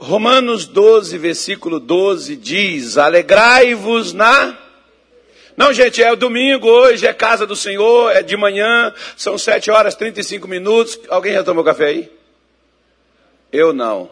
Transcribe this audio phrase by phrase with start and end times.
[0.00, 4.58] Romanos 12, versículo 12 diz: Alegrai-vos na.
[5.54, 9.92] Não, gente, é domingo hoje, é casa do Senhor, é de manhã, são 7 horas
[9.92, 10.98] e 35 minutos.
[11.10, 12.10] Alguém já tomou café aí?
[13.52, 14.08] Eu não.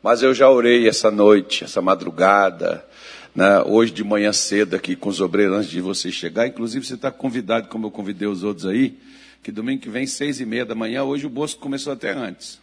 [0.00, 2.86] Mas eu já orei essa noite, essa madrugada,
[3.34, 6.46] né, hoje de manhã cedo aqui com os obreiros antes de você chegar.
[6.46, 8.96] Inclusive, você está convidado, como eu convidei os outros aí,
[9.42, 12.60] que domingo que vem, seis e meia da manhã, hoje o Bosco começou até antes.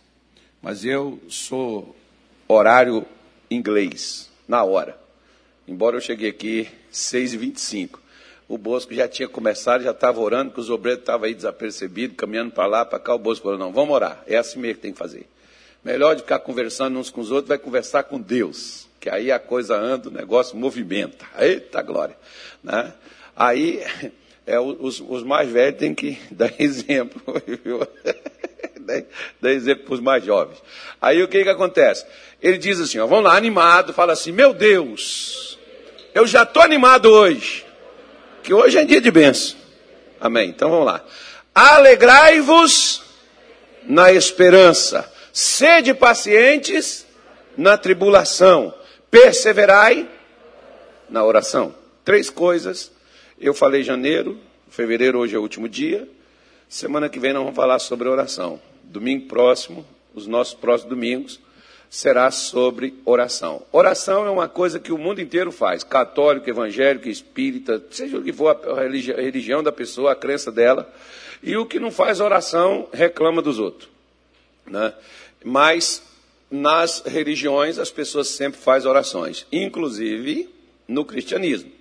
[0.61, 1.93] Mas eu sou
[2.47, 3.05] horário
[3.49, 4.97] inglês, na hora.
[5.67, 7.99] Embora eu cheguei aqui 6h25.
[8.47, 12.51] O Bosco já tinha começado, já estava orando, que os obreiros estavam aí desapercebidos, caminhando
[12.51, 13.15] para lá, para cá.
[13.15, 14.23] O Bosco falou, não, vamos orar.
[14.27, 15.27] É assim mesmo que tem que fazer.
[15.83, 18.87] Melhor de ficar conversando uns com os outros, vai conversar com Deus.
[18.99, 21.25] Que aí a coisa anda, o negócio movimenta.
[21.39, 22.15] Eita glória.
[22.63, 22.93] Né?
[23.35, 23.83] Aí
[24.45, 27.21] é, os, os mais velhos têm que dar exemplo.
[29.41, 30.61] dar exemplo para os mais jovens.
[31.01, 32.05] Aí o que, que acontece?
[32.41, 35.57] Ele diz assim, ó, vamos lá, animado, fala assim, meu Deus,
[36.13, 37.65] eu já estou animado hoje,
[38.43, 39.57] que hoje é dia de bênção.
[40.19, 40.49] Amém.
[40.49, 41.03] Então vamos lá.
[41.53, 43.03] Alegrai-vos
[43.83, 47.05] na esperança, sede pacientes
[47.57, 48.73] na tribulação,
[49.09, 50.07] perseverai
[51.09, 51.73] na oração.
[52.03, 52.91] Três coisas.
[53.39, 54.39] Eu falei janeiro,
[54.69, 56.07] fevereiro hoje é o último dia.
[56.67, 58.59] Semana que vem nós vamos falar sobre oração.
[58.85, 61.39] Domingo próximo, os nossos próximos domingos,
[61.89, 63.63] será sobre oração.
[63.71, 68.33] Oração é uma coisa que o mundo inteiro faz, católico, evangélico, espírita, seja o que
[68.33, 68.81] for a
[69.21, 70.91] religião da pessoa, a crença dela,
[71.41, 73.89] e o que não faz oração reclama dos outros.
[74.65, 74.93] Né?
[75.43, 76.03] Mas
[76.49, 80.49] nas religiões as pessoas sempre fazem orações, inclusive
[80.87, 81.71] no cristianismo.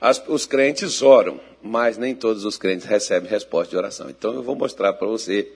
[0.00, 4.10] As, os crentes oram, mas nem todos os crentes recebem resposta de oração.
[4.10, 5.50] Então eu vou mostrar para você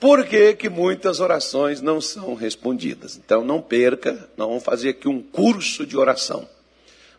[0.00, 3.18] por que, que muitas orações não são respondidas.
[3.22, 6.48] Então não perca, nós vamos fazer aqui um curso de oração.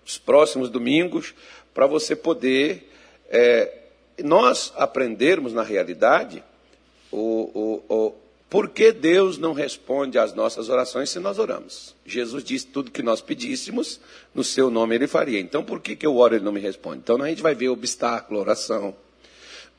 [0.03, 1.35] Os próximos domingos,
[1.75, 2.91] para você poder,
[3.29, 3.71] é,
[4.23, 6.43] nós aprendermos na realidade
[7.11, 8.15] o, o, o,
[8.49, 11.95] por que Deus não responde às nossas orações se nós oramos.
[12.03, 14.01] Jesus disse tudo que nós pedíssemos,
[14.33, 15.39] no seu nome ele faria.
[15.39, 16.97] Então por que, que eu oro e ele não me responde?
[16.97, 18.95] Então a gente vai ver obstáculo, oração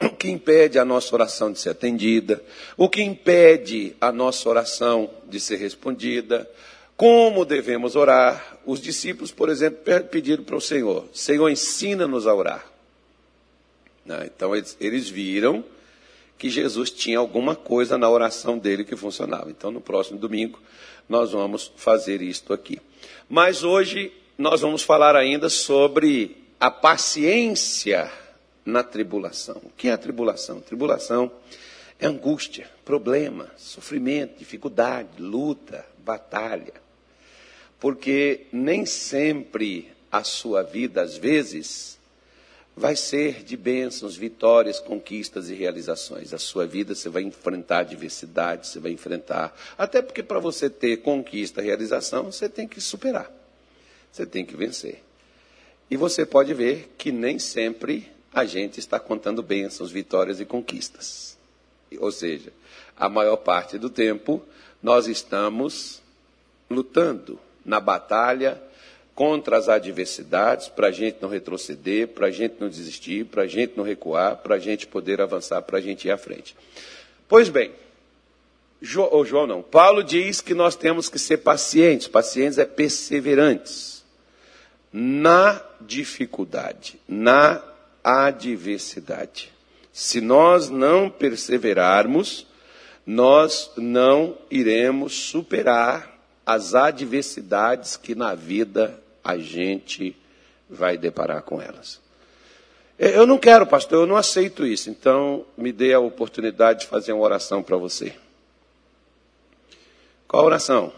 [0.05, 2.43] o que impede a nossa oração de ser atendida,
[2.77, 6.49] o que impede a nossa oração de ser respondida,
[6.97, 8.59] como devemos orar.
[8.65, 9.79] Os discípulos, por exemplo,
[10.11, 12.65] pediram para o Senhor: Senhor, ensina-nos a orar.
[14.05, 14.31] Né?
[14.35, 15.65] Então eles, eles viram
[16.39, 19.51] que Jesus tinha alguma coisa na oração dele que funcionava.
[19.51, 20.61] Então no próximo domingo
[21.09, 22.81] nós vamos fazer isto aqui.
[23.29, 28.11] Mas hoje nós vamos falar ainda sobre a paciência
[28.65, 29.61] na tribulação.
[29.65, 30.61] O que é a tribulação?
[30.61, 31.31] Tribulação
[31.99, 36.75] é angústia, problema, sofrimento, dificuldade, luta, batalha.
[37.79, 41.99] Porque nem sempre a sua vida, às vezes,
[42.77, 46.33] vai ser de bênçãos, vitórias, conquistas e realizações.
[46.33, 49.57] A sua vida você vai enfrentar adversidade, você vai enfrentar.
[49.77, 53.31] Até porque para você ter conquista, realização, você tem que superar.
[54.11, 55.03] Você tem que vencer.
[55.91, 61.37] E você pode ver que nem sempre a gente está contando bênçãos, vitórias e conquistas.
[61.99, 62.53] Ou seja,
[62.97, 64.43] a maior parte do tempo
[64.83, 66.01] nós estamos
[66.69, 68.61] lutando na batalha
[69.15, 73.47] contra as adversidades, para a gente não retroceder, para a gente não desistir, para a
[73.47, 76.57] gente não recuar, para a gente poder avançar, para a gente ir à frente.
[77.29, 77.73] Pois bem,
[79.11, 84.03] ou João não, Paulo diz que nós temos que ser pacientes, pacientes é perseverantes
[84.93, 87.63] na dificuldade, na
[88.03, 89.53] adversidade.
[89.93, 92.47] Se nós não perseverarmos,
[93.07, 100.17] nós não iremos superar as adversidades que na vida a gente
[100.69, 102.01] vai deparar com elas.
[102.99, 104.89] Eu não quero, pastor, eu não aceito isso.
[104.89, 108.15] Então, me dê a oportunidade de fazer uma oração para você.
[110.29, 110.93] Qual oração?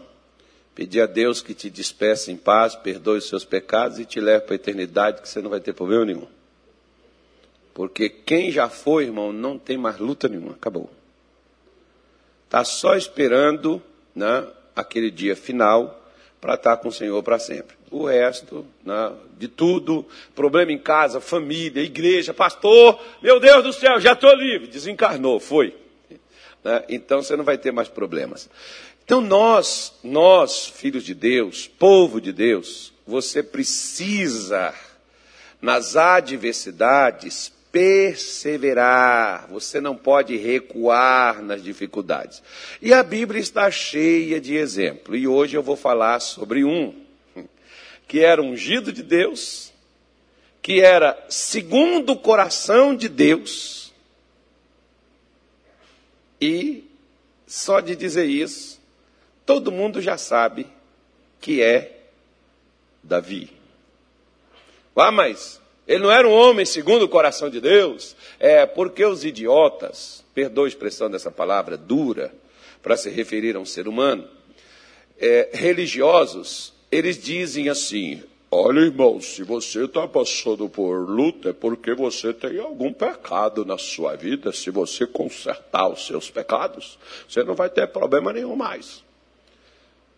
[0.73, 4.45] Pedir a Deus que te despeça em paz, perdoe os seus pecados e te leve
[4.45, 6.27] para a eternidade, que você não vai ter problema nenhum.
[7.75, 10.89] Porque quem já foi, irmão, não tem mais luta nenhuma, acabou.
[12.45, 13.83] Está só esperando
[14.15, 16.01] né, aquele dia final
[16.39, 17.75] para estar tá com o Senhor para sempre.
[17.91, 23.99] O resto, né, de tudo, problema em casa, família, igreja, pastor, meu Deus do céu,
[23.99, 24.67] já estou livre.
[24.67, 25.75] Desencarnou, foi.
[26.63, 28.49] Né, então você não vai ter mais problemas.
[29.03, 34.73] Então nós, nós, filhos de Deus, povo de Deus, você precisa,
[35.61, 42.41] nas adversidades, perseverar, você não pode recuar nas dificuldades.
[42.81, 46.95] E a Bíblia está cheia de exemplos, e hoje eu vou falar sobre um,
[48.07, 49.73] que era ungido de Deus,
[50.61, 53.93] que era segundo o coração de Deus,
[56.39, 56.89] e
[57.45, 58.81] só de dizer isso,
[59.45, 60.65] todo mundo já sabe
[61.41, 62.05] que é
[63.03, 63.51] Davi.
[64.95, 68.15] Ah, mas ele não era um homem segundo o coração de Deus.
[68.39, 72.33] É porque os idiotas, perdoa a expressão dessa palavra dura,
[72.81, 74.27] para se referir a um ser humano,
[75.19, 78.21] é, religiosos, eles dizem assim:
[78.51, 83.77] Olha, irmão, se você está passando por luta, é porque você tem algum pecado na
[83.77, 84.51] sua vida.
[84.53, 86.97] Se você consertar os seus pecados,
[87.27, 89.03] você não vai ter problema nenhum mais.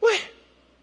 [0.02, 0.20] Ué,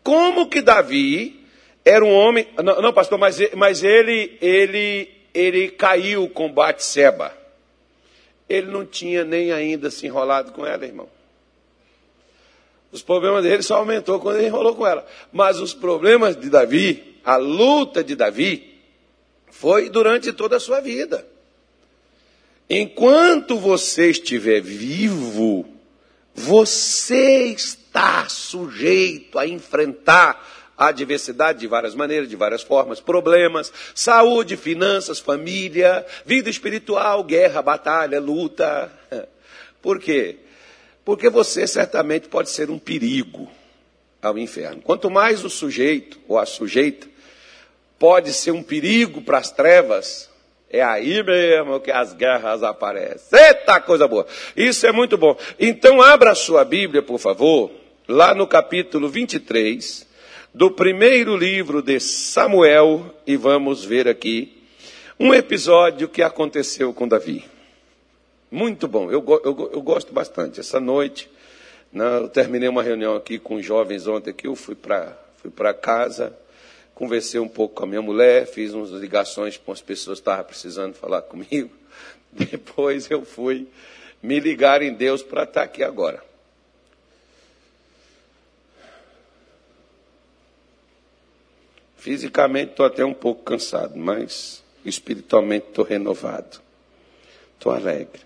[0.03, 1.44] como que Davi
[1.85, 2.49] era um homem.
[2.63, 7.37] Não, não pastor, mas, mas ele, ele, ele caiu com Batseba.
[8.49, 11.09] Ele não tinha nem ainda se enrolado com ela, irmão.
[12.91, 15.05] Os problemas dele só aumentou quando ele enrolou com ela.
[15.33, 18.79] Mas os problemas de Davi, a luta de Davi,
[19.51, 21.27] foi durante toda a sua vida.
[22.69, 25.67] Enquanto você estiver vivo,
[26.35, 34.57] você está sujeito a enfrentar a diversidade de várias maneiras, de várias formas, problemas, saúde,
[34.57, 38.91] finanças, família, vida espiritual, guerra, batalha, luta.
[39.81, 40.37] Por quê?
[41.05, 43.49] Porque você certamente pode ser um perigo
[44.21, 44.81] ao inferno.
[44.83, 47.07] Quanto mais o sujeito ou a sujeita
[47.99, 50.31] pode ser um perigo para as trevas,
[50.71, 53.39] é aí mesmo que as guerras aparecem.
[53.39, 54.27] Eita coisa boa!
[54.57, 55.37] Isso é muito bom.
[55.61, 57.71] Então, abra a sua Bíblia, por favor,
[58.09, 60.14] lá no capítulo 23
[60.55, 64.57] do primeiro livro de Samuel e vamos ver aqui
[65.19, 67.45] um episódio que aconteceu com Davi.
[68.53, 70.61] Muito bom, eu, eu, eu gosto bastante.
[70.61, 71.29] Essa noite,
[71.93, 75.51] né, eu terminei uma reunião aqui com jovens ontem aqui, eu fui para fui
[75.83, 76.33] casa,
[76.95, 80.45] conversei um pouco com a minha mulher, fiz umas ligações com as pessoas que estavam
[80.45, 81.71] precisando falar comigo.
[82.31, 83.67] Depois eu fui
[84.23, 86.23] me ligar em Deus para estar aqui agora.
[92.05, 96.61] Fisicamente estou até um pouco cansado, mas espiritualmente estou renovado.
[97.55, 98.21] Estou alegre.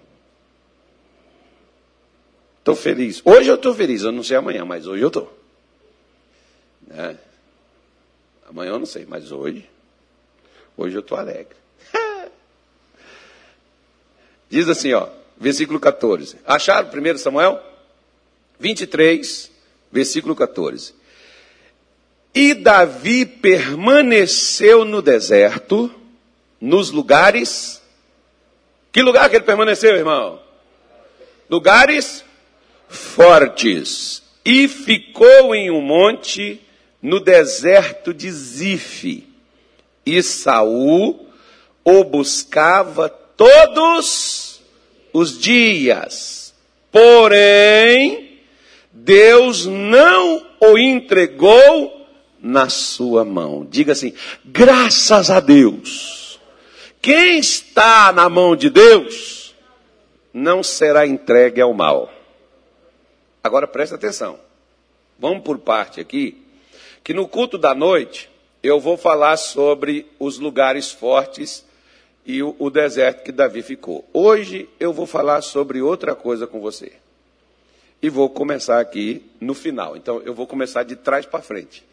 [2.59, 3.23] Estou feliz.
[3.25, 5.33] Hoje eu estou feliz, eu não sei amanhã, mas hoje eu estou.
[6.89, 7.17] Né?
[8.49, 9.65] Amanhã eu não sei, mas hoje,
[10.77, 11.57] hoje eu estou alegre.
[14.51, 16.37] Diz assim, ó, versículo 14.
[16.45, 17.63] Acharam 1 Samuel?
[18.59, 19.53] 23,
[19.93, 20.98] versículo 14.
[22.39, 25.93] E Davi permaneceu no deserto,
[26.61, 27.83] nos lugares.
[28.93, 30.39] Que lugar que ele permaneceu, irmão?
[31.51, 32.25] Lugares
[32.87, 34.23] fortes.
[34.45, 36.61] E ficou em um monte
[37.03, 39.27] no deserto de Zife.
[40.07, 41.29] E Saul
[41.85, 44.63] o buscava todos
[45.13, 46.55] os dias.
[46.93, 48.39] Porém,
[48.93, 51.98] Deus não o entregou
[52.41, 53.67] na sua mão.
[53.69, 54.13] Diga assim:
[54.45, 56.41] graças a Deus.
[57.01, 59.55] Quem está na mão de Deus
[60.33, 62.13] não será entregue ao mal.
[63.43, 64.39] Agora presta atenção.
[65.19, 66.45] Vamos por parte aqui,
[67.03, 68.29] que no culto da noite
[68.63, 71.65] eu vou falar sobre os lugares fortes
[72.27, 74.09] e o, o deserto que Davi ficou.
[74.13, 76.93] Hoje eu vou falar sobre outra coisa com você.
[78.01, 79.97] E vou começar aqui no final.
[79.97, 81.85] Então eu vou começar de trás para frente.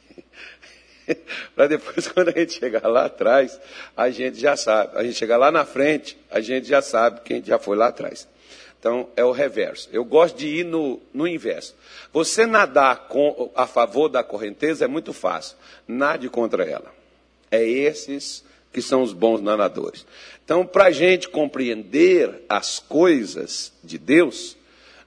[1.55, 3.59] para depois, quando a gente chegar lá atrás,
[3.95, 4.97] a gente já sabe.
[4.97, 8.27] A gente chegar lá na frente, a gente já sabe quem já foi lá atrás.
[8.79, 9.89] Então, é o reverso.
[9.91, 11.75] Eu gosto de ir no, no inverso.
[12.13, 15.57] Você nadar com, a favor da correnteza é muito fácil.
[15.87, 16.93] Nade contra ela.
[17.49, 20.05] É esses que são os bons nadadores.
[20.43, 24.55] Então, para a gente compreender as coisas de Deus,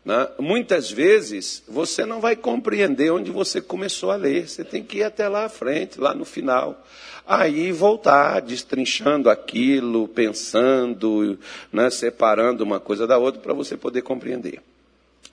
[0.09, 0.27] né?
[0.39, 4.49] Muitas vezes você não vai compreender onde você começou a ler.
[4.49, 6.83] Você tem que ir até lá à frente, lá no final.
[7.27, 11.39] Aí voltar, destrinchando aquilo, pensando,
[11.71, 11.91] né?
[11.91, 14.63] separando uma coisa da outra para você poder compreender.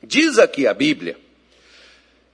[0.03, 1.15] Diz aqui a Bíblia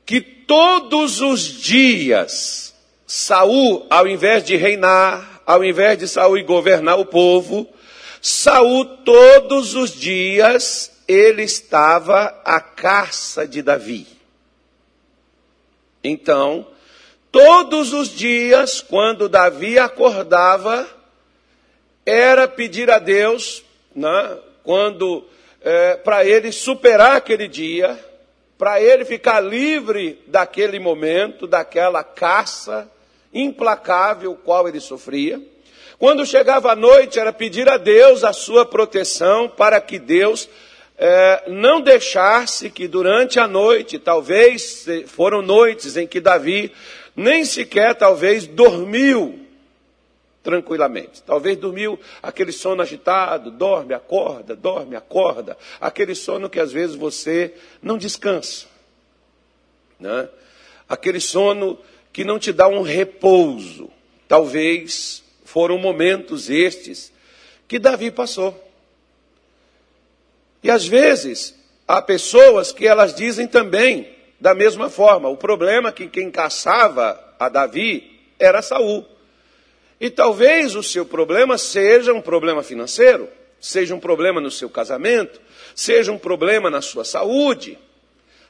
[0.03, 2.74] que todos os dias
[3.05, 7.69] Saul, ao invés de reinar, ao invés de Saul governar o povo,
[8.19, 14.08] Saul todos os dias ele estava à caça de Davi.
[16.03, 16.68] Então,
[17.32, 20.88] todos os dias, quando Davi acordava,
[22.06, 23.63] era pedir a Deus
[23.96, 25.25] né, quando
[25.62, 28.00] é, para ele superar aquele dia,
[28.58, 32.89] para ele ficar livre daquele momento, daquela caça
[33.34, 35.41] implacável qual ele sofria.
[36.00, 40.50] Quando chegava a noite, era pedir a Deus a sua proteção para que Deus
[41.03, 46.72] é, não deixasse que durante a noite, talvez foram noites em que Davi
[47.15, 49.39] nem sequer talvez dormiu
[50.43, 51.24] tranquilamente.
[51.24, 55.58] Talvez dormiu aquele sono agitado, dorme, acorda, dorme, acorda.
[55.79, 58.67] Aquele sono que às vezes você não descansa.
[60.00, 60.29] Né?
[60.88, 61.79] Aquele sono
[62.13, 63.89] que não te dá um repouso.
[64.27, 67.12] Talvez foram momentos estes
[67.67, 68.71] que Davi passou.
[70.63, 71.56] E às vezes
[71.88, 75.30] há pessoas que elas dizem também da mesma forma.
[75.30, 79.06] O problema é que quem caçava a Davi era Saul.
[80.00, 85.39] E talvez o seu problema seja um problema financeiro, seja um problema no seu casamento,
[85.75, 87.77] seja um problema na sua saúde,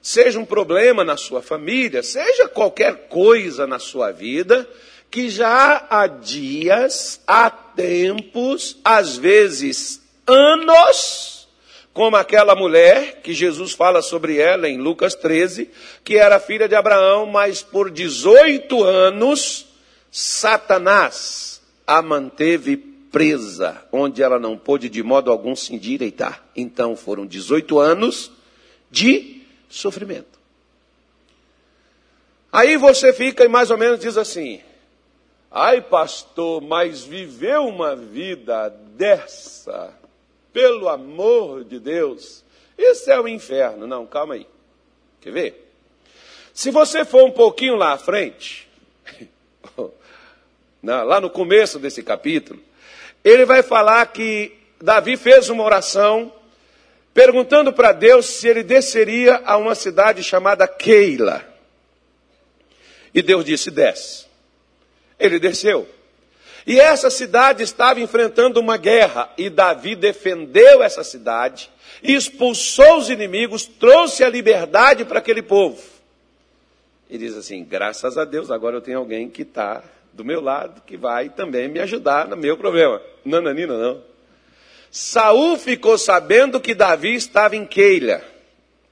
[0.02, 4.68] seja um problema na sua família, seja qualquer coisa na sua vida
[5.12, 11.41] que já há dias, há tempos, às vezes anos,
[11.94, 15.70] como aquela mulher que Jesus fala sobre ela em Lucas 13,
[16.04, 19.68] que era filha de Abraão, mas por 18 anos
[20.10, 26.44] Satanás a manteve presa, onde ela não pôde de modo algum se endireitar.
[26.56, 28.32] Então foram 18 anos
[28.90, 30.40] de sofrimento.
[32.52, 34.62] Aí você fica e mais ou menos diz assim:
[35.50, 39.94] ai, pastor, mas viveu uma vida dessa,
[40.54, 42.44] pelo amor de Deus,
[42.78, 43.88] isso é o inferno.
[43.88, 44.48] Não, calma aí.
[45.22, 45.74] Quer ver?
[46.54, 48.68] Se você for um pouquinho lá à frente,
[50.84, 52.62] lá no começo desse capítulo,
[53.24, 56.34] ele vai falar que Davi fez uma oração
[57.14, 61.46] perguntando para Deus se ele desceria a uma cidade chamada Keila.
[63.14, 64.26] E Deus disse: desce.
[65.20, 65.88] Ele desceu.
[66.66, 71.70] E essa cidade estava enfrentando uma guerra, e Davi defendeu essa cidade,
[72.04, 75.82] expulsou os inimigos, trouxe a liberdade para aquele povo.
[77.10, 80.82] E diz assim: graças a Deus, agora eu tenho alguém que está do meu lado
[80.86, 83.02] que vai também me ajudar no meu problema.
[83.26, 84.02] Nananina, não.
[84.92, 88.22] Saul ficou sabendo que Davi estava em Keila.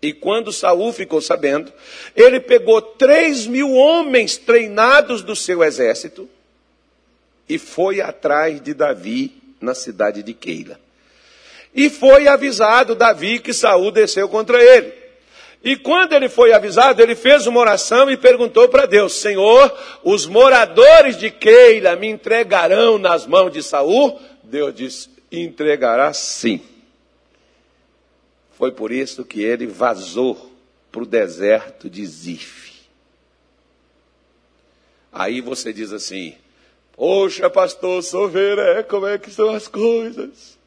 [0.01, 1.73] E quando Saul ficou sabendo,
[2.15, 6.29] ele pegou três mil homens treinados do seu exército
[7.49, 10.79] e foi atrás de Davi na cidade de Keila.
[11.73, 14.93] E foi avisado Davi que Saul desceu contra ele.
[15.63, 20.25] E quando ele foi avisado, ele fez uma oração e perguntou para Deus: Senhor, os
[20.25, 24.19] moradores de Keila me entregarão nas mãos de Saul?
[24.43, 26.61] Deus disse: entregará sim.
[28.53, 30.51] Foi por isso que ele vazou
[30.91, 32.69] para o deserto de Zif.
[35.11, 36.35] Aí você diz assim:
[36.99, 40.59] Poxa, pastor, sou veré, como é que são as coisas?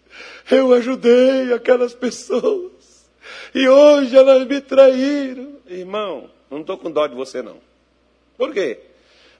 [0.51, 2.73] Eu ajudei aquelas pessoas.
[3.55, 5.57] E hoje elas me traíram.
[5.67, 7.59] Irmão, não estou com dó de você não.
[8.39, 8.81] Por quê?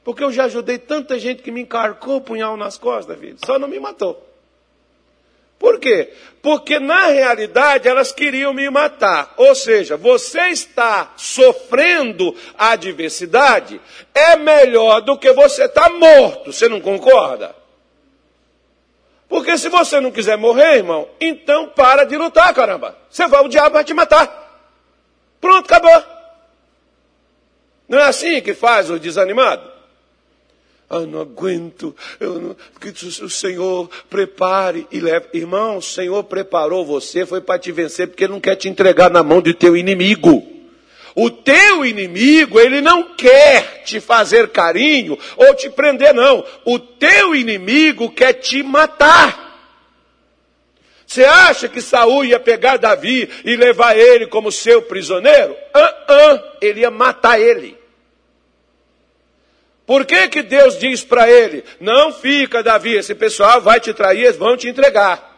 [0.05, 3.39] Porque eu já ajudei tanta gente que me encarcou o punhal nas costas, filho.
[3.43, 4.23] Só não me matou.
[5.63, 6.13] Por quê?
[6.43, 9.33] Porque na realidade elas queriam me matar.
[9.37, 13.81] Ou seja, você está sofrendo adversidade,
[14.13, 16.53] é melhor do que você estar tá morto.
[16.53, 17.55] Você não concorda?
[19.29, 22.99] Porque se você não quiser morrer, irmão, então para de lutar, caramba.
[23.09, 24.67] Você vai, o diabo vai te matar.
[25.41, 26.05] Pronto, acabou.
[27.89, 29.72] Não é assim que faz o desanimado?
[30.95, 31.97] Ah, não aguento.
[32.21, 32.91] Eu não, que
[33.25, 35.29] o Senhor prepare e leve.
[35.33, 39.11] Irmão, o Senhor preparou você, foi para te vencer, porque Ele não quer te entregar
[39.11, 40.47] na mão de teu inimigo.
[41.15, 46.45] O teu inimigo, ele não quer te fazer carinho ou te prender, não.
[46.65, 49.43] O teu inimigo quer te matar.
[51.07, 55.55] Você acha que Saul ia pegar Davi e levar ele como seu prisioneiro?
[55.75, 57.82] Ah, ah, ele ia matar ele.
[59.87, 64.25] Por que, que Deus diz para ele: Não fica, Davi, esse pessoal vai te trair,
[64.25, 65.31] eles vão te entregar.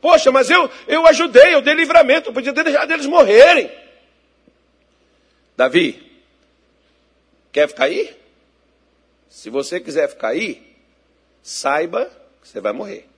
[0.00, 3.70] Poxa, mas eu, eu ajudei, eu dei livramento, podia ter deixado eles morrerem.
[5.56, 6.10] Davi,
[7.52, 8.16] quer ficar aí?
[9.28, 10.74] Se você quiser ficar aí,
[11.42, 12.10] saiba
[12.42, 13.08] que você vai morrer.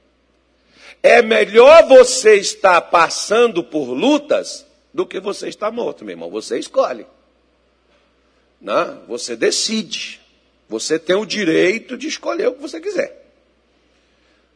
[1.02, 6.30] É melhor você estar passando por lutas do que você estar morto, meu irmão.
[6.30, 7.06] Você escolhe.
[8.60, 10.23] Não, você decide.
[10.68, 13.22] Você tem o direito de escolher o que você quiser.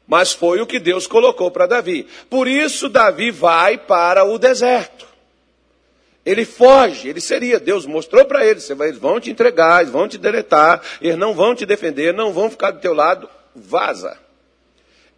[0.07, 2.07] mas foi o que Deus colocou para Davi.
[2.31, 5.07] Por isso, Davi vai para o deserto.
[6.25, 7.59] Ele foge, ele seria.
[7.59, 11.55] Deus mostrou para ele: eles vão te entregar, eles vão te deletar, eles não vão
[11.55, 14.19] te defender, não vão ficar do teu lado, vaza.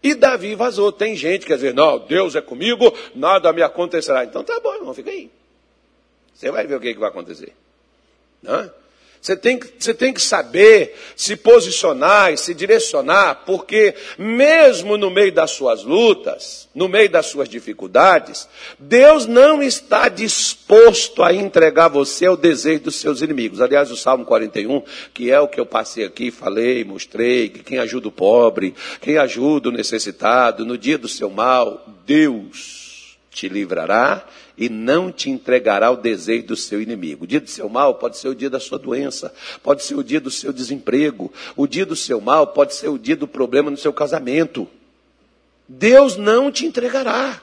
[0.02, 0.92] E Davi vazou.
[0.92, 4.24] Tem gente que quer dizer: não, Deus é comigo, nada me acontecerá.
[4.24, 5.30] Então tá bom, irmão, fica aí.
[6.32, 7.54] Você vai ver o que, que vai acontecer.
[8.42, 8.70] Não?
[9.20, 15.30] Você tem, você tem que saber se posicionar e se direcionar, porque mesmo no meio
[15.30, 18.48] das suas lutas, no meio das suas dificuldades,
[18.78, 23.60] Deus não está disposto a entregar você ao desejo dos seus inimigos.
[23.60, 27.78] Aliás, o Salmo 41, que é o que eu passei aqui, falei, mostrei, que quem
[27.78, 32.89] ajuda o pobre, quem ajuda o necessitado, no dia do seu mal, Deus
[33.30, 34.26] te livrará
[34.58, 37.24] e não te entregará o desejo do seu inimigo.
[37.24, 39.32] O dia do seu mal pode ser o dia da sua doença,
[39.62, 42.98] pode ser o dia do seu desemprego, o dia do seu mal pode ser o
[42.98, 44.68] dia do problema no seu casamento.
[45.68, 47.40] Deus não te entregará.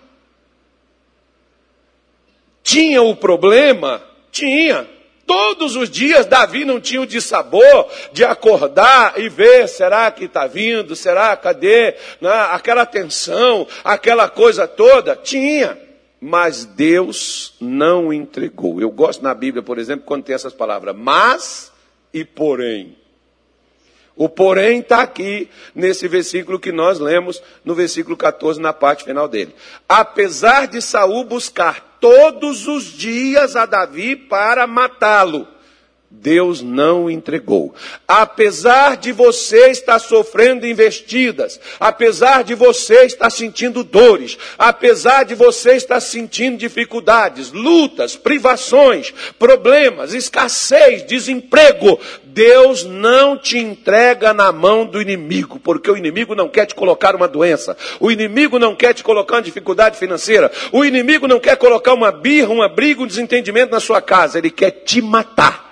[2.61, 4.03] Tinha o problema?
[4.29, 4.96] Tinha.
[5.27, 10.47] Todos os dias Davi não tinha o dissabor de acordar e ver, será que está
[10.47, 10.95] vindo?
[10.95, 11.95] Será, cadê?
[12.19, 12.31] Né?
[12.51, 15.15] Aquela tensão, aquela coisa toda.
[15.15, 15.77] Tinha
[16.19, 18.81] mas Deus não entregou.
[18.81, 21.71] Eu gosto na Bíblia, por exemplo, quando tem essas palavras, mas
[22.13, 22.97] e porém.
[24.15, 29.27] O porém está aqui nesse versículo que nós lemos, no versículo 14, na parte final
[29.27, 29.53] dele.
[29.87, 35.47] Apesar de Saul buscar todos os dias a Davi para matá-lo,
[36.09, 37.75] Deus não entregou.
[38.07, 45.75] Apesar de você estar sofrendo investidas, apesar de você estar sentindo dores, apesar de você
[45.75, 55.01] estar sentindo dificuldades, lutas, privações, problemas, escassez, desemprego, Deus não te entrega na mão do
[55.01, 59.03] inimigo, porque o inimigo não quer te colocar uma doença, o inimigo não quer te
[59.03, 63.71] colocar uma dificuldade financeira, o inimigo não quer colocar uma birra, uma briga, um desentendimento
[63.71, 65.66] na sua casa, ele quer te matar.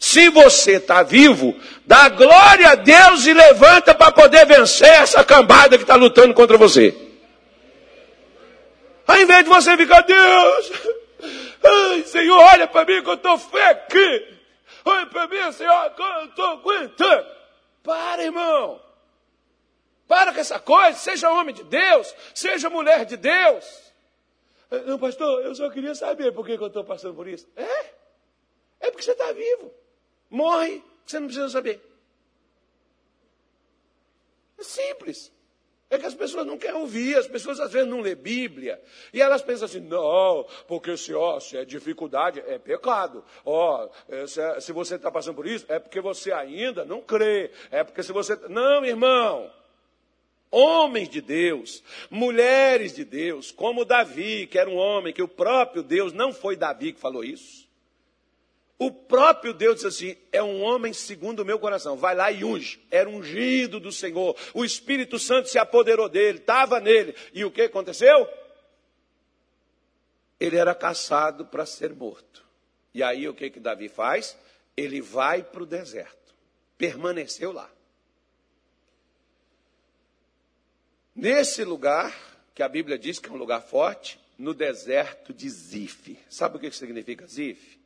[0.00, 1.54] Se você está vivo,
[1.84, 6.56] dá glória a Deus e levanta para poder vencer essa cambada que está lutando contra
[6.56, 6.96] você.
[9.06, 10.72] Ao invés de você ficar, Deus,
[11.62, 14.38] ai, Senhor, olha para mim que eu estou aqui.
[14.86, 17.26] Olha para mim, Senhor, que eu estou aguentando.
[17.82, 18.80] Para, irmão.
[20.08, 23.92] Para com essa coisa, seja homem de Deus, seja mulher de Deus.
[24.86, 27.46] Não, pastor, eu só queria saber por que, que eu estou passando por isso.
[27.54, 27.84] É?
[28.80, 29.70] É porque você está vivo.
[30.30, 31.80] Morre, você não precisa saber.
[34.58, 35.32] É simples.
[35.92, 38.80] É que as pessoas não querem ouvir, as pessoas às vezes não lê Bíblia.
[39.12, 43.24] E elas pensam assim, não, porque se, ó, se é dificuldade, é pecado.
[43.44, 47.00] Ó, é, se, é, se você está passando por isso, é porque você ainda não
[47.00, 47.50] crê.
[47.72, 48.36] É porque se você.
[48.48, 49.50] Não, irmão.
[50.52, 55.80] Homens de Deus, mulheres de Deus, como Davi, que era um homem, que o próprio
[55.80, 57.69] Deus, não foi Davi que falou isso.
[58.82, 61.98] O próprio Deus disse assim: é um homem segundo o meu coração.
[61.98, 62.82] Vai lá e unge.
[62.90, 64.34] Era ungido do Senhor.
[64.54, 67.14] O Espírito Santo se apoderou dele, estava nele.
[67.34, 68.26] E o que aconteceu?
[70.40, 72.42] Ele era caçado para ser morto.
[72.94, 74.34] E aí o que que Davi faz?
[74.74, 76.34] Ele vai para o deserto.
[76.78, 77.70] Permaneceu lá.
[81.14, 82.16] Nesse lugar,
[82.54, 86.18] que a Bíblia diz que é um lugar forte, no deserto de Zif.
[86.30, 87.79] Sabe o que significa Zif?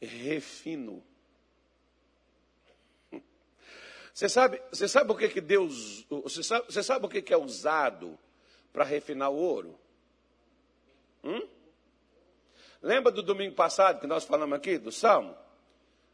[0.00, 1.02] Refino.
[4.12, 6.06] Você sabe, você sabe o que, que Deus.
[6.08, 8.16] Você sabe, você sabe o que, que é usado
[8.72, 9.78] para refinar o ouro?
[11.24, 11.48] Hum?
[12.80, 15.36] Lembra do domingo passado que nós falamos aqui, do Salmo?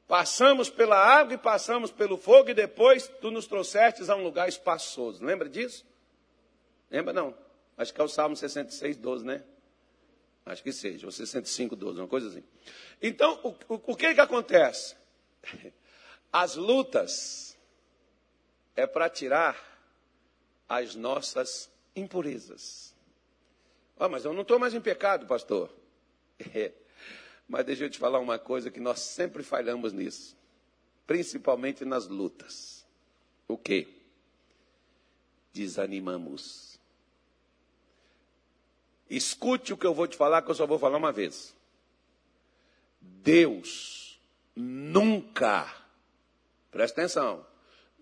[0.06, 4.48] Passamos pela água e passamos pelo fogo, e depois tu nos trouxestes a um lugar
[4.48, 5.24] espaçoso.
[5.24, 5.84] Lembra disso?
[6.90, 7.34] Lembra não?
[7.76, 9.44] Acho que é o Salmo 66, 12, né?
[10.44, 12.42] Acho que seja, ou 65, 12, uma coisa assim.
[13.00, 14.96] Então, o, o, o que que acontece?
[16.32, 17.58] As lutas
[18.76, 19.70] é para tirar
[20.68, 22.94] as nossas impurezas.
[23.98, 25.70] Ah, mas eu não estou mais em pecado, pastor.
[26.54, 26.72] É.
[27.46, 30.34] Mas deixa eu te falar uma coisa que nós sempre falhamos nisso.
[31.06, 32.86] Principalmente nas lutas.
[33.46, 33.88] O quê?
[35.52, 36.79] Desanimamos.
[39.10, 41.54] Escute o que eu vou te falar, que eu só vou falar uma vez.
[43.00, 44.20] Deus
[44.54, 45.66] nunca,
[46.70, 47.44] presta atenção,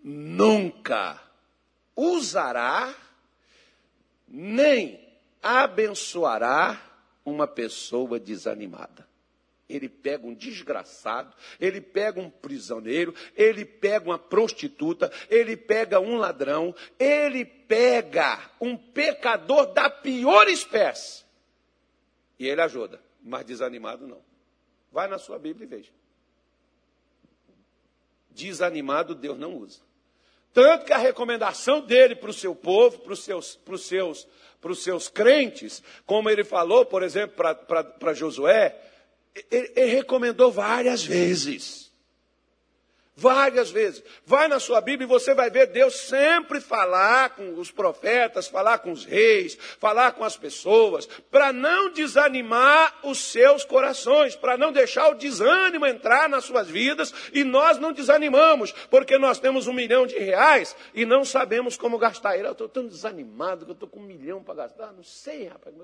[0.05, 1.21] nunca
[1.97, 2.95] usará
[4.29, 5.01] nem
[5.43, 6.81] abençoará
[7.25, 9.09] uma pessoa desanimada.
[9.69, 16.17] Ele pega um desgraçado, ele pega um prisioneiro, ele pega uma prostituta, ele pega um
[16.17, 21.25] ladrão, ele pega um pecador da pior espécie.
[22.39, 24.23] E ele ajuda, mas desanimado não.
[24.91, 25.93] Vai na sua Bíblia e veja.
[28.31, 29.81] Desanimado Deus não usa.
[30.55, 34.27] Tanto que a recomendação dele para o seu povo, para os seus, para os seus,
[34.61, 38.88] para os seus crentes, como ele falou, por exemplo, para Josué,
[39.51, 41.89] ele, ele recomendou várias vezes.
[43.21, 44.01] Várias vezes.
[44.25, 48.79] Vai na sua Bíblia e você vai ver Deus sempre falar com os profetas, falar
[48.79, 54.71] com os reis, falar com as pessoas, para não desanimar os seus corações, para não
[54.71, 59.73] deixar o desânimo entrar nas suas vidas e nós não desanimamos, porque nós temos um
[59.73, 62.47] milhão de reais e não sabemos como gastar ele.
[62.47, 64.93] Eu estou tão desanimado que eu estou com um milhão para gastar.
[64.93, 65.75] Não sei, rapaz.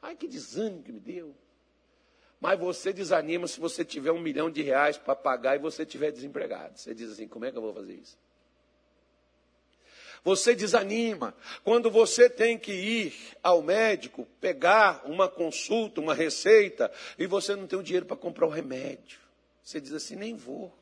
[0.00, 1.36] Ai, que desânimo que me deu.
[2.40, 6.10] Mas você desanima se você tiver um milhão de reais para pagar e você estiver
[6.10, 6.78] desempregado.
[6.78, 8.18] Você diz assim: como é que eu vou fazer isso?
[10.24, 17.26] Você desanima quando você tem que ir ao médico, pegar uma consulta, uma receita, e
[17.26, 19.20] você não tem o dinheiro para comprar o remédio.
[19.62, 20.74] Você diz assim: nem vou.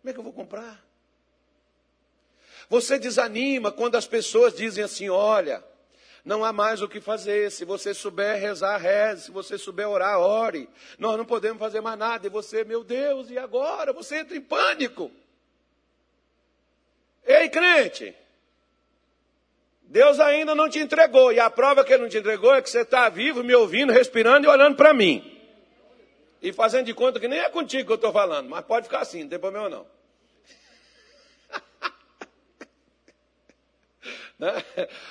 [0.00, 0.84] Como é que eu vou comprar?
[2.68, 5.64] Você desanima quando as pessoas dizem assim: olha,
[6.24, 7.50] não há mais o que fazer.
[7.50, 9.22] Se você souber rezar, reze.
[9.22, 10.68] Se você souber orar, ore.
[10.98, 12.26] Nós não podemos fazer mais nada.
[12.26, 13.92] E você, meu Deus, e agora?
[13.92, 15.10] Você entra em pânico.
[17.26, 18.14] Ei, crente.
[19.82, 21.32] Deus ainda não te entregou.
[21.32, 23.92] E a prova que ele não te entregou é que você está vivo, me ouvindo,
[23.92, 25.28] respirando e olhando para mim.
[26.40, 28.48] E fazendo de conta que nem é contigo que eu estou falando.
[28.48, 30.01] Mas pode ficar assim, não tem problema não.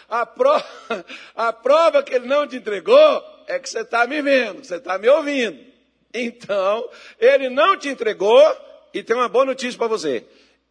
[0.09, 0.65] A, prova,
[1.35, 4.97] a prova que ele não te entregou é que você está me vendo, você está
[4.97, 5.71] me ouvindo.
[6.13, 6.89] Então,
[7.19, 8.41] ele não te entregou
[8.93, 10.25] e tem uma boa notícia para você.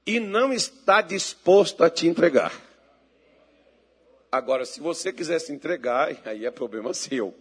[0.06, 2.52] E não está disposto a te entregar.
[4.30, 7.34] Agora, se você quiser se entregar, aí é problema seu.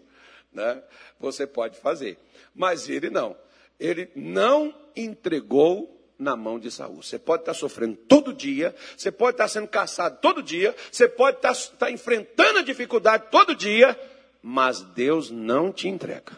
[0.51, 0.81] Né?
[1.19, 2.17] Você pode fazer.
[2.55, 3.37] Mas ele não.
[3.79, 7.01] Ele não entregou na mão de Saul.
[7.01, 11.37] Você pode estar sofrendo todo dia, você pode estar sendo caçado todo dia, você pode
[11.37, 13.97] estar, estar enfrentando a dificuldade todo dia,
[14.43, 16.37] mas Deus não te entrega.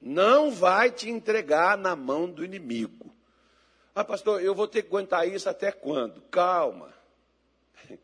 [0.00, 3.12] Não vai te entregar na mão do inimigo.
[3.94, 6.20] Ah, pastor, eu vou ter que aguentar isso até quando?
[6.30, 6.92] Calma.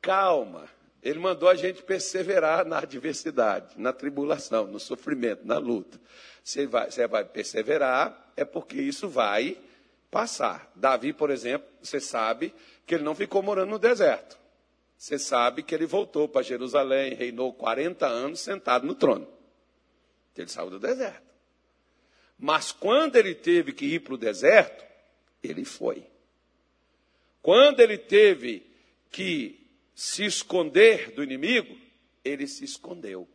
[0.00, 0.68] Calma.
[1.02, 5.98] Ele mandou a gente perseverar na adversidade, na tribulação, no sofrimento, na luta.
[6.42, 9.58] Você vai, você vai perseverar, é porque isso vai
[10.10, 10.70] passar.
[10.76, 12.54] Davi, por exemplo, você sabe
[12.86, 14.38] que ele não ficou morando no deserto.
[14.96, 19.28] Você sabe que ele voltou para Jerusalém, reinou 40 anos sentado no trono.
[20.36, 21.26] Ele saiu do deserto.
[22.38, 24.84] Mas quando ele teve que ir para o deserto,
[25.42, 26.06] ele foi.
[27.42, 28.64] Quando ele teve
[29.10, 31.76] que se esconder do inimigo,
[32.24, 33.28] ele se escondeu.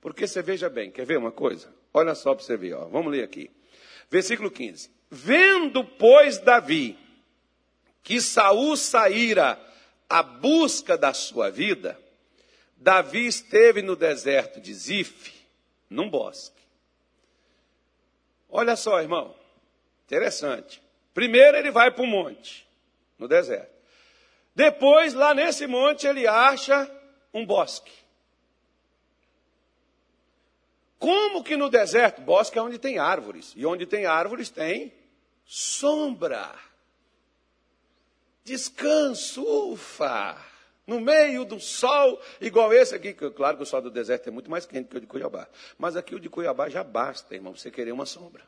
[0.00, 1.74] Porque você veja bem, quer ver uma coisa?
[1.92, 2.86] Olha só para você ver, ó.
[2.86, 3.50] vamos ler aqui.
[4.10, 4.90] Versículo 15.
[5.10, 6.98] Vendo, pois, Davi
[8.04, 9.58] que Saul saíra
[10.08, 11.98] à busca da sua vida,
[12.76, 15.32] Davi esteve no deserto de Zif,
[15.88, 16.62] num bosque.
[18.48, 19.34] Olha só, irmão,
[20.04, 20.82] interessante.
[21.14, 22.68] Primeiro ele vai para o monte,
[23.18, 23.72] no deserto.
[24.54, 26.88] Depois, lá nesse monte, ele acha
[27.32, 27.90] um bosque.
[30.98, 32.20] Como que no deserto?
[32.22, 33.52] Bosque é onde tem árvores.
[33.56, 34.92] E onde tem árvores tem
[35.44, 36.54] sombra.
[38.44, 40.36] Descanso, ufa.
[40.86, 44.50] No meio do sol, igual esse aqui, claro que o sol do deserto é muito
[44.50, 45.48] mais quente que o de Cuiabá.
[45.78, 48.44] Mas aqui o de Cuiabá já basta, irmão, você querer uma sombra.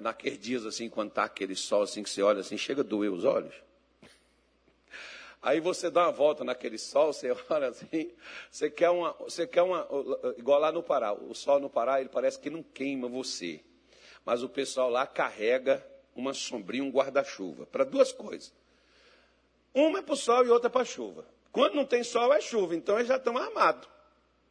[0.00, 3.10] Naqueles dias assim, quando está aquele sol assim que você olha assim, chega a doer
[3.10, 3.54] os olhos.
[5.42, 8.12] Aí você dá uma volta naquele sol, você olha assim,
[8.50, 9.86] você quer uma, você quer uma,
[10.36, 13.60] igual lá no Pará, o sol no Pará, ele parece que não queima você.
[14.24, 18.52] Mas o pessoal lá carrega uma sombrinha, um guarda-chuva, para duas coisas.
[19.72, 21.24] Uma é para o sol e outra para a chuva.
[21.50, 23.88] Quando não tem sol, é chuva, então eles já estão armados.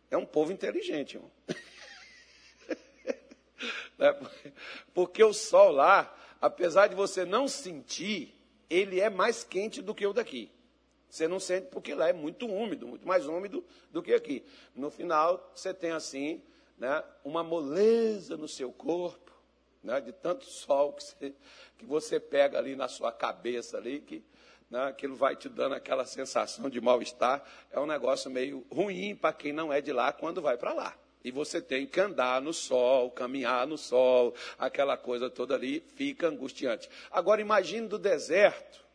[0.10, 1.32] É um povo inteligente, irmão.
[3.97, 4.17] Né?
[4.93, 8.34] Porque o sol lá, apesar de você não sentir,
[8.69, 10.49] ele é mais quente do que o daqui.
[11.10, 14.45] Você não sente porque lá é muito úmido, muito mais úmido do que aqui.
[14.76, 16.41] No final, você tem assim,
[16.78, 19.32] né, uma moleza no seu corpo,
[19.84, 21.34] né, de tanto sol que você,
[21.78, 24.24] que você pega ali na sua cabeça ali, que
[24.69, 27.43] né, aquilo vai te dando aquela sensação de mal-estar.
[27.72, 30.95] É um negócio meio ruim para quem não é de lá quando vai para lá.
[31.24, 36.28] E você tem que andar no sol, caminhar no sol, aquela coisa toda ali fica
[36.28, 36.89] angustiante.
[37.12, 38.86] Agora imagine do deserto,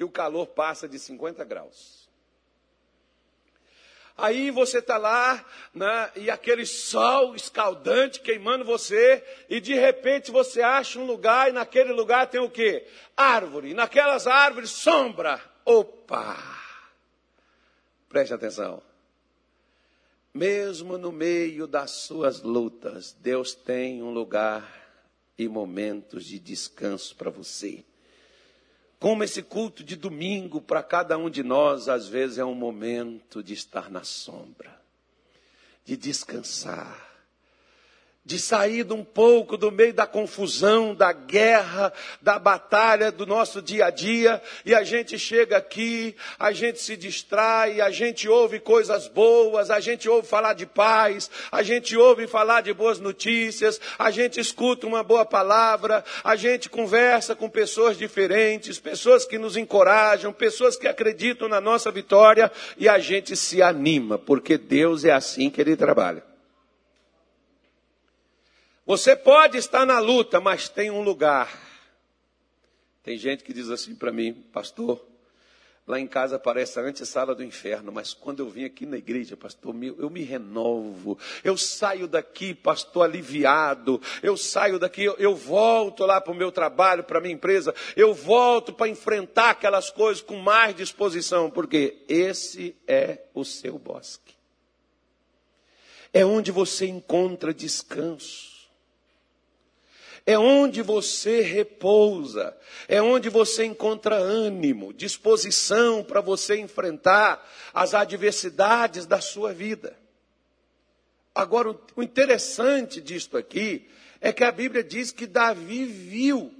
[0.00, 2.08] que o calor passa de 50 graus.
[4.16, 10.62] Aí você está lá, né, e aquele sol escaldante queimando você, e de repente você
[10.62, 12.86] acha um lugar, e naquele lugar tem o quê?
[13.14, 13.72] Árvore.
[13.72, 15.38] E naquelas árvores, sombra.
[15.66, 16.38] Opa!
[18.08, 18.82] Preste atenção.
[20.32, 24.66] Mesmo no meio das suas lutas, Deus tem um lugar
[25.36, 27.84] e momentos de descanso para você.
[29.00, 33.42] Como esse culto de domingo para cada um de nós, às vezes é um momento
[33.42, 34.78] de estar na sombra,
[35.86, 37.09] de descansar
[38.24, 43.86] de sair um pouco do meio da confusão, da guerra, da batalha do nosso dia
[43.86, 49.08] a dia, e a gente chega aqui, a gente se distrai, a gente ouve coisas
[49.08, 54.10] boas, a gente ouve falar de paz, a gente ouve falar de boas notícias, a
[54.10, 60.30] gente escuta uma boa palavra, a gente conversa com pessoas diferentes, pessoas que nos encorajam,
[60.30, 65.48] pessoas que acreditam na nossa vitória, e a gente se anima, porque Deus é assim
[65.48, 66.29] que Ele trabalha.
[68.86, 71.70] Você pode estar na luta, mas tem um lugar.
[73.02, 75.04] Tem gente que diz assim para mim, pastor,
[75.86, 79.36] lá em casa parece a antessala do inferno, mas quando eu vim aqui na igreja,
[79.36, 86.04] pastor, eu me renovo, eu saio daqui, pastor, aliviado, eu saio daqui, eu, eu volto
[86.04, 90.22] lá para o meu trabalho, para a minha empresa, eu volto para enfrentar aquelas coisas
[90.22, 94.34] com mais disposição, porque esse é o seu bosque.
[96.12, 98.49] É onde você encontra descanso
[100.26, 102.56] é onde você repousa,
[102.86, 109.98] é onde você encontra ânimo, disposição para você enfrentar as adversidades da sua vida.
[111.34, 113.88] Agora, o interessante disto aqui
[114.20, 116.54] é que a Bíblia diz que Davi viu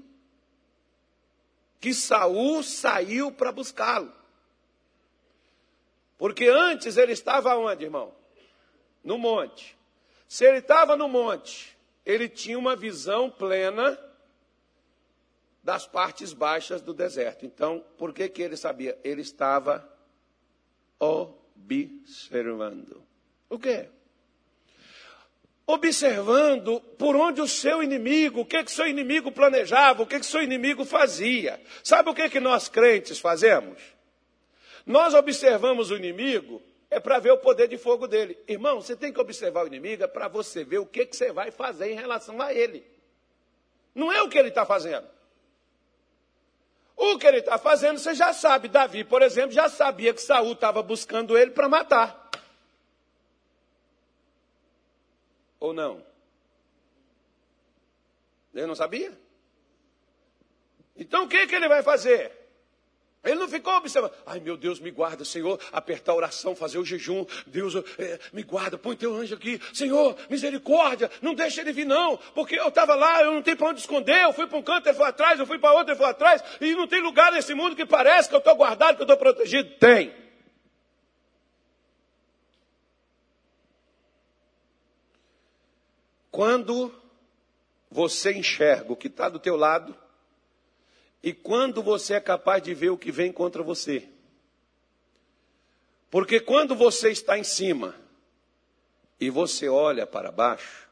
[1.81, 4.13] que Saul saiu para buscá-lo.
[6.19, 8.15] Porque antes ele estava onde, irmão?
[9.03, 9.77] No monte.
[10.29, 11.75] Se ele estava no monte,
[12.11, 13.99] ele tinha uma visão plena
[15.63, 17.47] das partes baixas do deserto.
[17.47, 18.99] Então, por que, que ele sabia?
[19.05, 19.89] Ele estava
[20.99, 23.03] observando.
[23.49, 23.89] O quê?
[25.67, 30.27] Observando por onde o seu inimigo, o que que seu inimigo planejava, o que que
[30.27, 31.61] seu inimigo fazia.
[31.85, 33.81] Sabe o que que nós crentes fazemos?
[34.85, 38.37] Nós observamos o inimigo é para ver o poder de fogo dele.
[38.49, 41.33] Irmão, você tem que observar o inimigo é para você ver o que, que você
[41.33, 42.85] vai fazer em relação a ele.
[43.95, 45.09] Não é o que ele está fazendo.
[46.97, 48.69] O que ele está fazendo, você já sabe.
[48.69, 52.29] Davi, por exemplo, já sabia que Saul estava buscando ele para matar.
[55.61, 56.05] Ou não?
[58.53, 59.17] Ele não sabia?
[60.97, 62.40] Então o que, que ele vai fazer?
[63.23, 64.13] Ele não ficou observando.
[64.25, 65.61] Ai, meu Deus, me guarda, Senhor.
[65.73, 67.27] Apertar a oração, fazer o jejum.
[67.47, 69.61] Deus, é, me guarda, põe teu anjo aqui.
[69.75, 72.17] Senhor, misericórdia, não deixa ele vir, não.
[72.35, 74.23] Porque eu estava lá, eu não tenho para onde esconder.
[74.23, 75.39] Eu fui para um canto, ele foi atrás.
[75.39, 76.43] Eu fui para outro, ele foi atrás.
[76.63, 79.19] E não tem lugar nesse mundo que parece que eu estou guardado, que eu estou
[79.19, 79.69] protegido.
[79.79, 80.15] Tem.
[86.31, 86.95] Quando
[87.91, 89.95] você enxerga o que está do teu lado
[91.23, 94.09] e quando você é capaz de ver o que vem contra você.
[96.11, 97.95] Porque quando você está em cima
[99.21, 100.89] e você olha para baixo,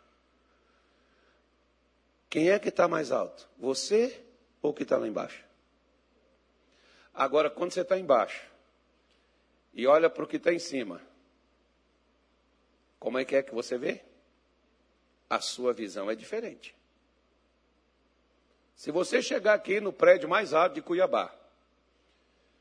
[2.28, 3.48] quem é que está mais alto?
[3.58, 4.22] Você
[4.60, 5.42] ou que está lá embaixo?
[7.14, 8.46] Agora, quando você está embaixo
[9.72, 11.00] e olha para o que está em cima,
[12.98, 14.02] como é que é que você vê?
[15.28, 16.77] A sua visão é diferente.
[18.78, 21.34] Se você chegar aqui no prédio mais alto de Cuiabá,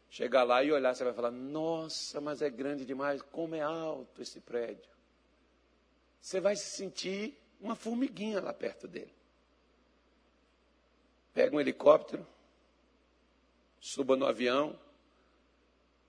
[0.10, 4.20] chegar lá e olhar, você vai falar: Nossa, mas é grande demais, como é alto
[4.20, 4.90] esse prédio.
[6.20, 9.14] Você vai se sentir uma formiguinha lá perto dele.
[11.36, 12.26] Pega um helicóptero,
[13.80, 14.76] suba no avião,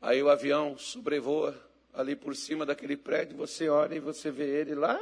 [0.01, 1.55] aí o avião sobrevoa
[1.93, 4.99] ali por cima daquele prédio, você olha e você vê ele lá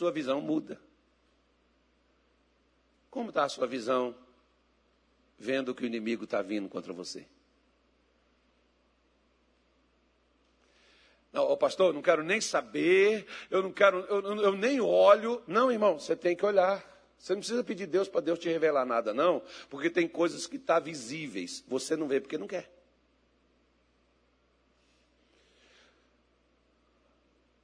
[0.00, 0.80] sua visão muda.
[3.10, 4.16] Como está a sua visão
[5.38, 7.26] vendo que o inimigo está vindo contra você?
[11.30, 15.42] Não, oh, pastor, não quero nem saber, eu não quero, eu, eu nem olho.
[15.46, 16.82] Não, irmão, você tem que olhar.
[17.18, 20.56] Você não precisa pedir Deus para Deus te revelar nada, não, porque tem coisas que
[20.56, 22.72] estão tá visíveis, você não vê porque não quer.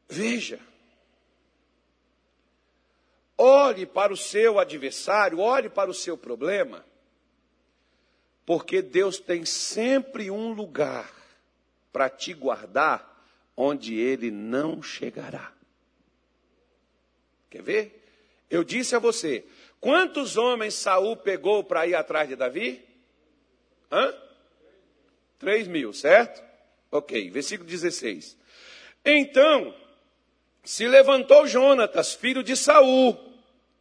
[0.07, 0.61] Veja.
[3.39, 6.85] Olhe para o seu adversário, olhe para o seu problema,
[8.47, 11.13] porque Deus tem sempre um lugar
[11.93, 13.15] para te guardar
[13.57, 15.53] onde ele não chegará.
[17.51, 18.03] Quer ver?
[18.49, 19.45] Eu disse a você,
[19.81, 22.85] quantos homens Saul pegou para ir atrás de Davi?
[23.91, 24.15] Hã?
[25.39, 26.43] Três mil, certo?
[26.91, 28.37] Ok, versículo 16.
[29.05, 29.75] Então,
[30.65, 33.26] se levantou Jonatas, filho de Saul,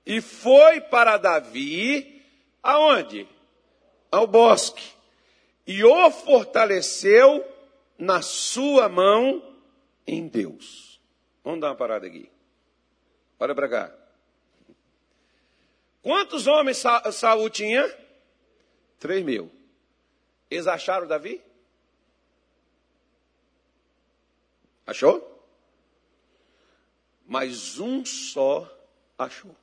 [0.05, 2.23] e foi para Davi,
[2.61, 3.27] aonde?
[4.11, 4.93] Ao bosque,
[5.65, 7.45] e o fortaleceu
[7.97, 9.43] na sua mão
[10.05, 11.01] em Deus.
[11.43, 12.29] Vamos dar uma parada aqui.
[13.39, 13.95] Olha para cá.
[16.01, 17.83] Quantos homens Sa Saul tinha?
[18.99, 19.51] Três mil.
[20.49, 21.41] Eles acharam Davi?
[24.85, 25.31] Achou?
[27.25, 28.71] Mas um só
[29.17, 29.55] achou.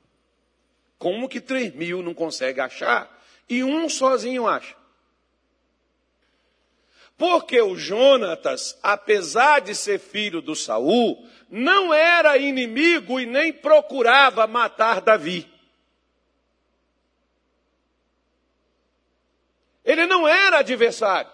[1.03, 3.13] Como que três mil não consegue achar
[3.49, 4.73] e um sozinho acha?
[7.17, 14.47] Porque o Jonatas, apesar de ser filho do Saul, não era inimigo e nem procurava
[14.47, 15.45] matar Davi.
[19.83, 21.33] Ele não era adversário.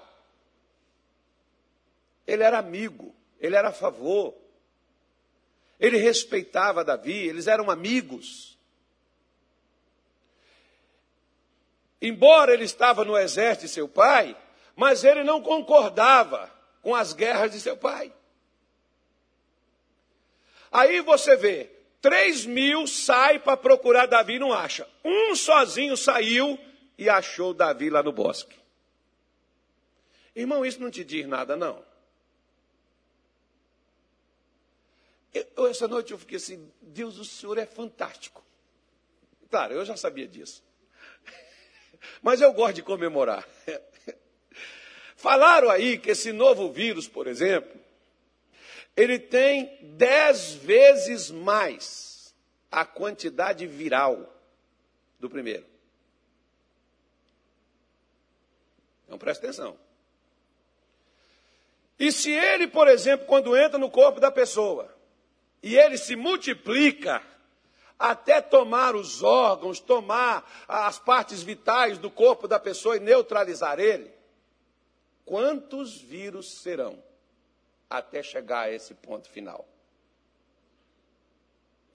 [2.25, 4.33] Ele era amigo, ele era a favor.
[5.79, 8.48] Ele respeitava Davi, eles eram amigos.
[12.01, 14.35] Embora ele estava no exército de seu pai,
[14.75, 16.49] mas ele não concordava
[16.81, 18.13] com as guerras de seu pai.
[20.71, 21.69] Aí você vê,
[22.01, 24.87] três mil sai para procurar Davi e não acha.
[25.03, 26.57] Um sozinho saiu
[26.97, 28.57] e achou Davi lá no bosque.
[30.35, 31.83] Irmão, isso não te diz nada, não.
[35.33, 38.43] Eu, essa noite eu fiquei assim, Deus, o Senhor é fantástico.
[39.49, 40.63] Claro, eu já sabia disso.
[42.21, 43.47] Mas eu gosto de comemorar.
[45.15, 47.79] Falaram aí que esse novo vírus, por exemplo,
[48.95, 52.35] ele tem dez vezes mais
[52.71, 54.33] a quantidade viral
[55.19, 55.65] do primeiro.
[59.05, 59.77] Então presta atenção.
[61.97, 64.93] E se ele, por exemplo, quando entra no corpo da pessoa,
[65.61, 67.21] e ele se multiplica
[67.99, 74.09] até tomar os órgãos, tomar as partes vitais do corpo da pessoa e neutralizar ele,
[75.25, 77.03] quantos vírus serão
[77.89, 79.67] até chegar a esse ponto final?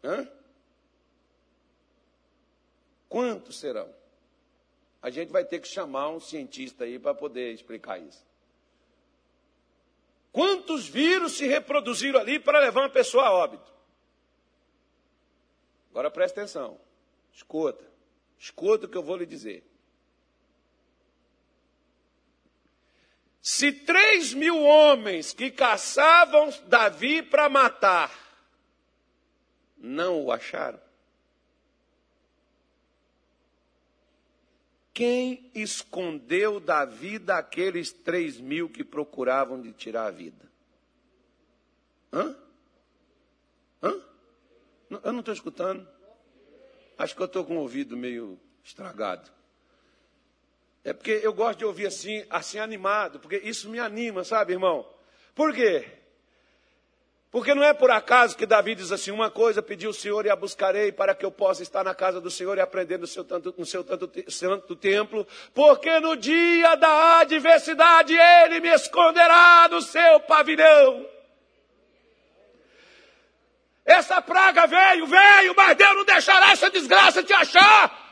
[0.04, 0.28] Hã?
[3.08, 3.88] Quantos serão?
[5.00, 8.24] A gente vai ter que chamar um cientista aí para poder explicar isso.
[10.32, 13.73] Quantos vírus se reproduziram ali para levar uma pessoa a óbito?
[15.94, 16.76] Agora preste atenção.
[17.32, 17.88] Escuta.
[18.36, 19.64] Escuta o que eu vou lhe dizer.
[23.40, 28.12] Se três mil homens que caçavam Davi para matar
[29.78, 30.80] não o acharam,
[34.92, 40.50] quem escondeu Davi daqueles três mil que procuravam de tirar a vida?
[42.12, 42.36] Hã?
[43.80, 44.13] Hã?
[45.02, 45.86] Eu não estou escutando.
[46.96, 49.30] Acho que eu estou com o ouvido meio estragado.
[50.84, 54.86] É porque eu gosto de ouvir assim, assim animado, porque isso me anima, sabe, irmão?
[55.34, 55.86] Por quê?
[57.34, 60.30] Porque não é por acaso que Davi diz assim: uma coisa pediu o Senhor e
[60.30, 63.24] a buscarei para que eu possa estar na casa do Senhor e aprender no seu,
[63.24, 69.82] tanto, no seu tanto, santo templo, porque no dia da adversidade ele me esconderá no
[69.82, 71.13] seu pavilhão.
[73.84, 78.04] Essa praga veio, veio, mas Deus não deixará essa desgraça te achar.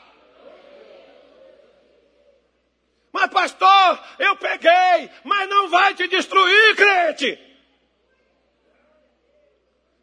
[3.10, 7.38] Mas pastor, eu peguei, mas não vai te destruir, crente.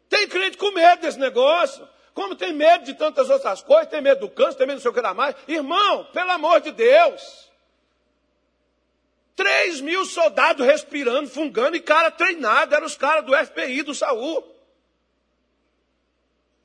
[0.08, 1.88] Tem crente com medo desse negócio.
[2.12, 4.92] Como tem medo de tantas outras coisas, tem medo do câncer, tem medo do seu
[4.92, 5.36] que mais.
[5.46, 7.48] Irmão, pelo amor de Deus.
[9.36, 12.74] Três mil soldados respirando, fungando e cara treinado.
[12.74, 14.44] Eram os caras do FBI, do Saul.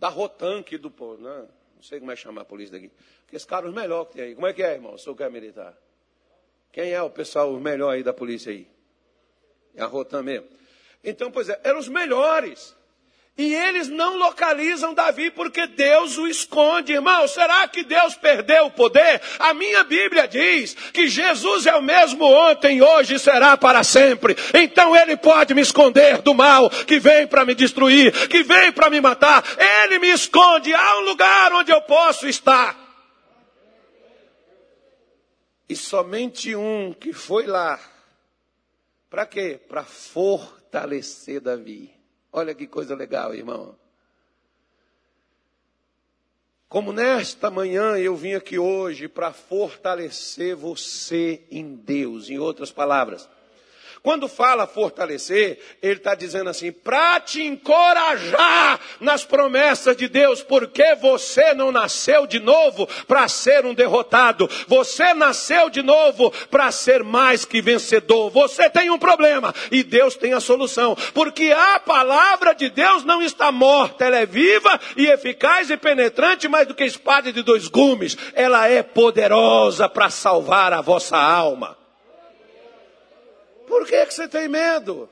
[0.06, 1.20] Da Rotan aqui do povo.
[1.20, 1.48] Né?
[1.76, 2.92] não sei como é chamar a polícia daqui.
[3.24, 4.36] Porque esse cara é os melhores que tem aí.
[4.36, 4.96] Como é que é, irmão?
[5.00, 5.76] Sou que é militar.
[6.72, 8.70] Quem é o pessoal, o melhor aí da polícia aí?
[9.74, 10.48] É a Rotan mesmo.
[11.04, 12.76] Então, pois é, eram os melhores.
[13.38, 17.28] E eles não localizam Davi porque Deus o esconde, irmão.
[17.28, 19.22] Será que Deus perdeu o poder?
[19.38, 24.38] A minha Bíblia diz que Jesus é o mesmo ontem, hoje e será para sempre.
[24.54, 28.90] Então ele pode me esconder do mal que vem para me destruir, que vem para
[28.90, 29.44] me matar.
[29.84, 30.74] Ele me esconde.
[30.74, 32.86] Há um lugar onde eu posso estar.
[35.68, 37.78] E somente um que foi lá.
[39.10, 39.60] Para quê?
[39.68, 41.95] Para fortalecer Davi.
[42.38, 43.78] Olha que coisa legal, irmão.
[46.68, 53.30] Como nesta manhã eu vim aqui hoje para fortalecer você em Deus, em outras palavras,
[54.06, 60.94] quando fala fortalecer, ele está dizendo assim, para te encorajar nas promessas de Deus, porque
[60.94, 67.04] você não nasceu de novo para ser um derrotado, você nasceu de novo para ser
[67.04, 68.30] mais que vencedor.
[68.30, 73.24] Você tem um problema e Deus tem a solução, porque a palavra de Deus não
[73.24, 77.68] está morta, ela é viva e eficaz e penetrante mais do que espada de dois
[77.68, 81.85] gumes, ela é poderosa para salvar a vossa alma.
[83.68, 85.10] Por que, que você tem medo?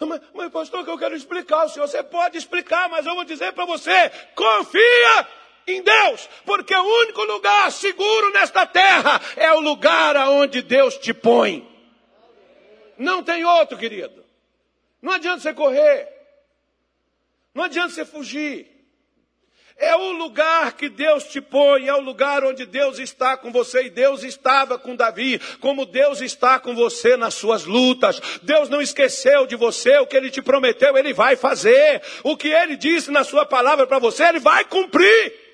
[0.00, 1.86] Mas, mas, pastor, que eu quero explicar ao senhor.
[1.86, 5.28] Você pode explicar, mas eu vou dizer para você: confia
[5.66, 11.12] em Deus, porque o único lugar seguro nesta terra é o lugar aonde Deus te
[11.14, 11.66] põe.
[12.98, 14.24] Não tem outro, querido.
[15.00, 16.08] Não adianta você correr.
[17.52, 18.73] Não adianta você fugir.
[19.76, 23.84] É o lugar que Deus te põe, é o lugar onde Deus está com você.
[23.84, 28.20] E Deus estava com Davi, como Deus está com você nas suas lutas.
[28.42, 32.00] Deus não esqueceu de você, o que ele te prometeu, ele vai fazer.
[32.22, 35.44] O que ele disse na sua palavra para você, ele vai cumprir.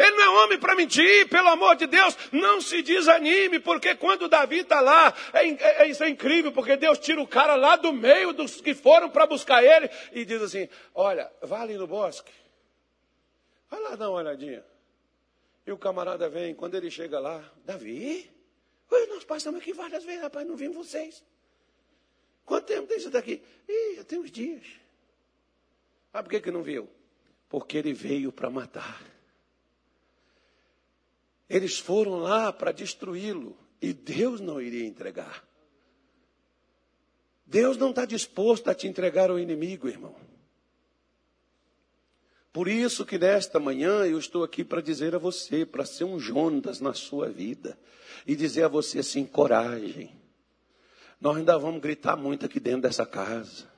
[0.00, 4.28] Ele não é homem para mentir, pelo amor de Deus, não se desanime, porque quando
[4.28, 7.92] Davi está lá, é, é, isso é incrível, porque Deus tira o cara lá do
[7.92, 12.32] meio dos que foram para buscar ele e diz assim: Olha, vá ali no bosque,
[13.70, 14.64] Vai lá dar uma olhadinha.
[15.66, 18.28] E o camarada vem, quando ele chega lá, Davi,
[18.90, 21.22] Oi, nós passamos aqui várias vezes, rapaz, não vimos vocês.
[22.44, 23.40] Quanto tempo tem isso daqui?
[23.68, 24.66] Ih, tem uns dias.
[26.12, 26.88] Ah, por que, que não viu?
[27.48, 29.00] Porque ele veio para matar.
[31.48, 35.44] Eles foram lá para destruí-lo e Deus não iria entregar.
[37.46, 40.14] Deus não está disposto a te entregar ao inimigo, irmão.
[42.52, 46.18] Por isso que nesta manhã eu estou aqui para dizer a você, para ser um
[46.18, 47.78] Jonas na sua vida,
[48.26, 50.10] e dizer a você assim: coragem.
[51.20, 53.68] Nós ainda vamos gritar muito aqui dentro dessa casa.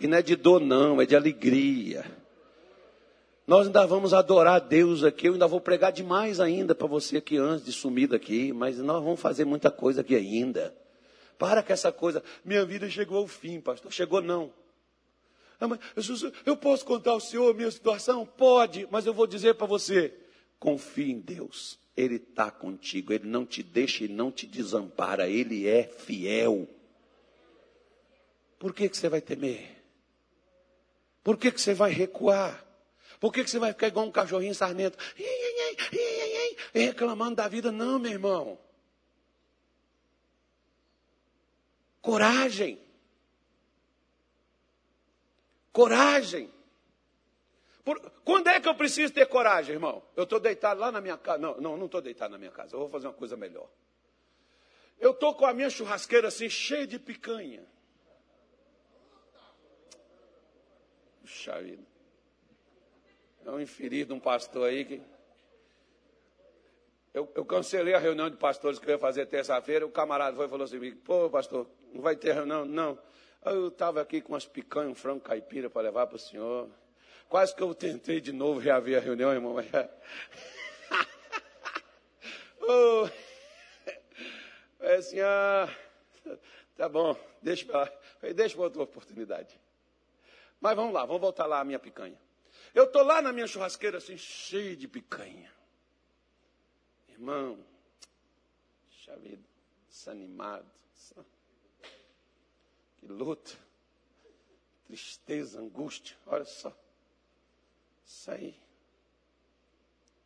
[0.00, 2.04] E não é de dor, não, é de alegria.
[3.46, 5.28] Nós ainda vamos adorar a Deus aqui.
[5.28, 8.52] Eu ainda vou pregar demais ainda para você aqui antes de sumir daqui.
[8.52, 10.74] Mas nós vamos fazer muita coisa aqui ainda.
[11.38, 12.22] Para com essa coisa.
[12.44, 13.92] Minha vida chegou ao fim, pastor.
[13.92, 14.50] Chegou não.
[15.72, 18.26] Ah, eu posso contar ao Senhor minha situação?
[18.26, 20.12] Pode, mas eu vou dizer para você:
[20.58, 21.78] confie em Deus.
[21.96, 26.68] Ele está contigo, Ele não te deixa e não te desampara, Ele é fiel.
[28.58, 29.82] Por que, que você vai temer?
[31.22, 32.64] Por que, que você vai recuar?
[33.20, 34.98] Por que, que você vai ficar igual um cachorrinho sarnento?
[36.74, 37.70] Reclamando da vida?
[37.70, 38.58] Não, meu irmão.
[42.02, 42.83] Coragem.
[45.74, 46.48] Coragem.
[47.84, 50.00] Por, quando é que eu preciso ter coragem, irmão?
[50.14, 51.38] Eu estou deitado lá na minha casa.
[51.38, 52.76] Não, não, não estou deitado na minha casa.
[52.76, 53.68] Eu vou fazer uma coisa melhor.
[55.00, 57.66] Eu estou com a minha churrasqueira assim, cheia de picanha.
[61.22, 61.82] Puxa vida.
[63.44, 65.02] É um infeliz um pastor aí que.
[67.12, 69.84] Eu, eu, cancelei a reunião de pastores que eu ia fazer terça-feira.
[69.84, 72.64] O camarada foi e falou assim: pô, pastor, não vai ter reunião?
[72.64, 72.96] Não.
[73.44, 76.70] Eu estava aqui com umas picanhas, um frango caipira para levar para o senhor.
[77.28, 79.56] Quase que eu tentei de novo reaver a reunião, irmão.
[82.66, 83.08] Oh.
[84.80, 85.66] É assim, ah,
[86.76, 87.90] tá bom, deixa para
[88.58, 89.58] outra oportunidade.
[90.60, 92.20] Mas vamos lá, vamos voltar lá à minha picanha.
[92.74, 95.50] Eu estou lá na minha churrasqueira, assim, cheio de picanha.
[97.08, 97.64] Irmão,
[99.16, 99.42] vida,
[99.88, 100.70] desanimado
[103.04, 103.52] que luta,
[104.86, 106.16] tristeza, angústia.
[106.26, 106.74] Olha só.
[108.06, 108.54] Isso aí.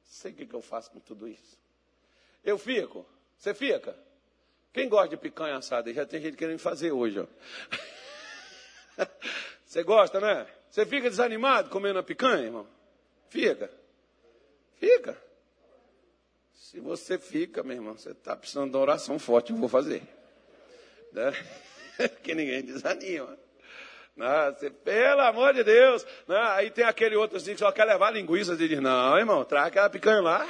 [0.04, 1.58] Sei o que, eu faço com tudo isso.
[2.44, 3.04] Eu fico.
[3.36, 3.98] Você fica?
[4.72, 5.92] Quem gosta de picanha assada?
[5.92, 7.18] Já tem gente querendo fazer hoje.
[7.18, 7.26] Ó.
[9.66, 10.46] Você gosta, né?
[10.70, 12.66] Você fica desanimado comendo a picanha, irmão?
[13.28, 13.70] Fica.
[14.76, 15.20] Fica.
[16.52, 20.02] Se você fica, meu irmão, você está precisando de uma oração forte, eu vou fazer.
[21.12, 21.32] Né?
[22.22, 23.38] que ninguém desanima.
[24.84, 26.04] Pelo amor de Deus.
[26.26, 26.36] Né?
[26.50, 28.56] Aí tem aquele outro assim que só quer levar linguiça.
[28.56, 30.44] Você diz, não, irmão, traz aquela picanha lá.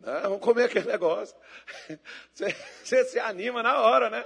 [0.00, 0.20] Né?
[0.22, 1.36] Vamos comer aquele negócio.
[2.32, 4.24] Você, você se anima na hora, né?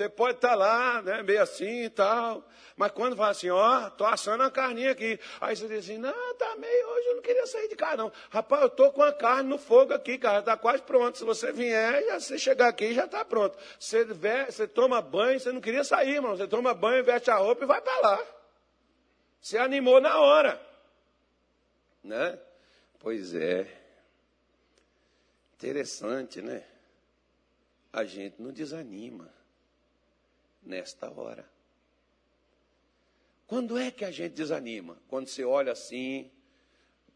[0.00, 2.42] Você pode estar tá lá, né, meio assim e tal.
[2.74, 5.20] Mas quando fala assim, ó, oh, tô assando a carninha aqui.
[5.38, 8.12] Aí você diz assim, não, tá meio hoje, eu não queria sair de casa, não.
[8.30, 11.18] Rapaz, eu tô com a carne no fogo aqui, cara, tá quase pronto.
[11.18, 13.58] Se você vier, já, você chegar aqui, já tá pronto.
[13.78, 16.34] Você, você toma banho, você não queria sair, irmão.
[16.34, 18.26] Você toma banho, veste a roupa e vai para lá.
[19.38, 20.58] Você animou na hora.
[22.02, 22.38] Né?
[22.98, 23.68] Pois é.
[25.56, 26.64] Interessante, né?
[27.92, 29.39] A gente não desanima
[30.62, 31.48] nesta hora.
[33.46, 34.96] Quando é que a gente desanima?
[35.08, 36.30] Quando você olha assim,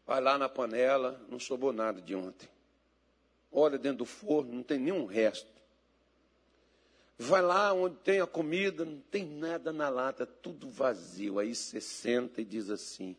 [0.05, 2.49] vai lá na panela, não sobrou nada de ontem.
[3.51, 5.55] Olha dentro do forno, não tem nenhum resto.
[7.17, 11.39] Vai lá onde tem a comida, não tem nada na lata, tudo vazio.
[11.39, 13.15] Aí você senta e diz assim: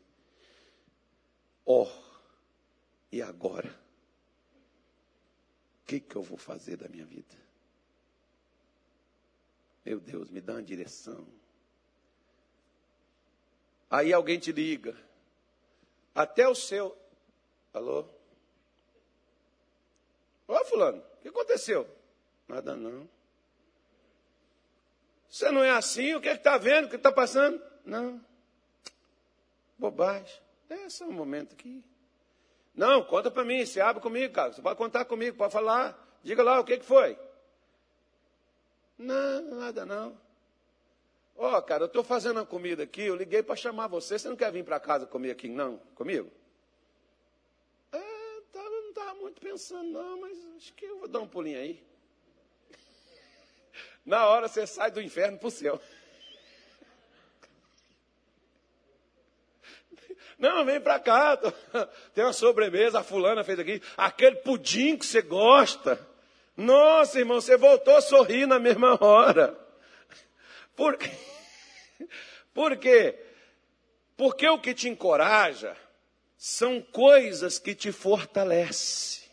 [1.64, 2.06] Ó, oh,
[3.10, 3.68] e agora?
[5.82, 7.34] O que, que eu vou fazer da minha vida?
[9.86, 11.24] Meu Deus, me dá uma direção.
[13.88, 14.96] Aí alguém te liga.
[16.12, 16.98] Até o seu.
[17.72, 18.04] Alô?
[20.48, 21.88] Ô, Fulano, o que aconteceu?
[22.48, 23.08] Nada não.
[25.30, 26.14] Você não é assim?
[26.14, 26.86] O que é está vendo?
[26.86, 27.62] O que está passando?
[27.84, 28.20] Não.
[29.78, 30.42] Bobagem.
[30.68, 31.84] É só um momento aqui.
[32.74, 34.52] Não, conta para mim, se abre comigo, cara.
[34.52, 35.96] Você pode contar comigo, pode falar.
[36.24, 37.16] Diga lá o que, que foi.
[38.98, 40.18] Não, nada não.
[41.38, 44.18] Ó, oh, cara, eu estou fazendo uma comida aqui, eu liguei para chamar você.
[44.18, 45.76] Você não quer vir para casa comer aqui, não?
[45.94, 46.30] Comigo?
[47.92, 51.58] É, tava, não estava muito pensando, não, mas acho que eu vou dar um pulinho
[51.58, 51.84] aí.
[54.04, 55.78] Na hora você sai do inferno para o céu.
[60.38, 61.36] Não, vem para cá.
[62.14, 63.82] Tem uma sobremesa, a fulana fez aqui.
[63.96, 65.98] Aquele pudim que você gosta.
[66.56, 69.58] Nossa, irmão, você voltou a sorrir na mesma hora.
[70.74, 71.10] Por quê?
[72.54, 73.18] Por quê?
[74.16, 75.76] Porque o que te encoraja
[76.38, 79.26] são coisas que te fortalecem.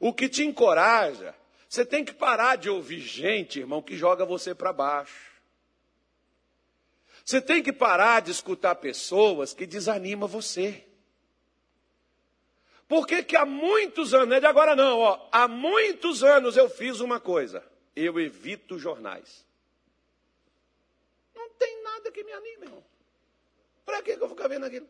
[0.00, 1.34] O que te encoraja,
[1.68, 5.36] você tem que parar de ouvir gente, irmão, que joga você para baixo.
[7.24, 10.85] Você tem que parar de escutar pessoas que desanimam você.
[12.88, 16.68] Porque que há muitos anos, não é de agora não, ó, há muitos anos eu
[16.68, 17.64] fiz uma coisa.
[17.94, 19.44] Eu evito jornais.
[21.34, 22.84] Não tem nada que me anime, irmão.
[23.84, 24.88] Para que eu vou ficar vendo aquilo?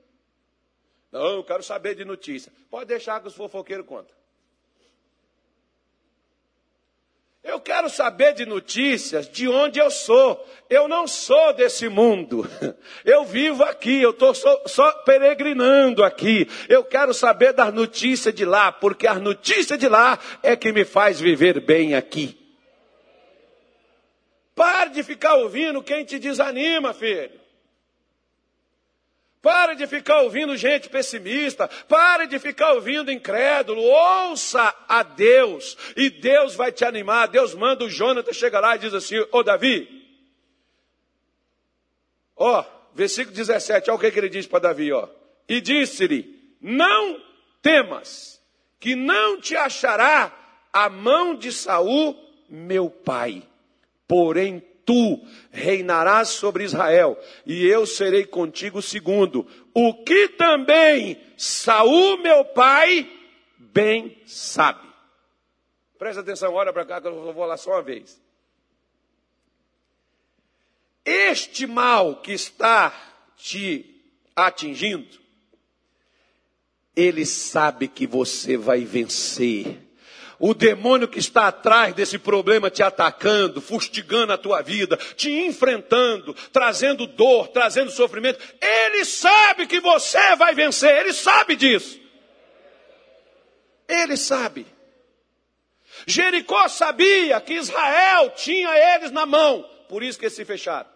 [1.11, 2.53] Não, eu quero saber de notícia.
[2.69, 4.15] Pode deixar que os fofoqueiros contam.
[7.47, 10.45] Eu quero saber de notícias de onde eu sou.
[10.69, 12.49] Eu não sou desse mundo.
[13.05, 16.49] Eu vivo aqui, eu estou só, só, peregrinando aqui.
[16.69, 20.85] Eu quero saber das notícias de lá, porque as notícias de lá é que me
[20.85, 22.37] faz viver bem aqui.
[24.57, 27.46] Pare de ficar ouvindo quem te desanima, filho.
[29.47, 31.69] Pare de ficar ouvindo gente pessimista.
[31.69, 33.81] Pare de ficar ouvindo incrédulo.
[33.81, 35.79] Ouça a Deus.
[35.97, 37.29] E Deus vai te animar.
[37.29, 40.05] Deus manda o Jonathan chegar lá e diz assim: Ô Davi.
[42.35, 43.89] Ó, versículo 17.
[43.89, 44.93] Olha o que, que ele diz para Davi.
[44.93, 45.09] Ó.
[45.49, 47.23] E disse-lhe: Não
[47.63, 48.43] temas,
[48.81, 50.37] que não te achará
[50.73, 52.17] a mão de Saul,
[52.51, 53.45] meu pai.
[54.09, 55.21] Porém, tu
[55.51, 63.11] reinarás sobre Israel, e eu serei contigo segundo, o que também Saul, meu pai,
[63.59, 64.87] bem sabe.
[65.99, 68.23] Presta atenção, olha para cá que eu vou lá só uma vez.
[71.05, 72.95] Este mal que está
[73.37, 74.03] te
[74.35, 75.19] atingindo,
[76.95, 79.86] ele sabe que você vai vencer
[80.39, 86.35] o demônio que está atrás desse problema te atacando, fustigando a tua vida, te enfrentando,
[86.53, 92.01] trazendo dor, trazendo sofrimento, ele sabe que você vai vencer, ele sabe disso.
[93.89, 94.67] Ele sabe.
[96.07, 100.96] Jericó sabia que Israel tinha eles na mão, por isso que eles se fecharam.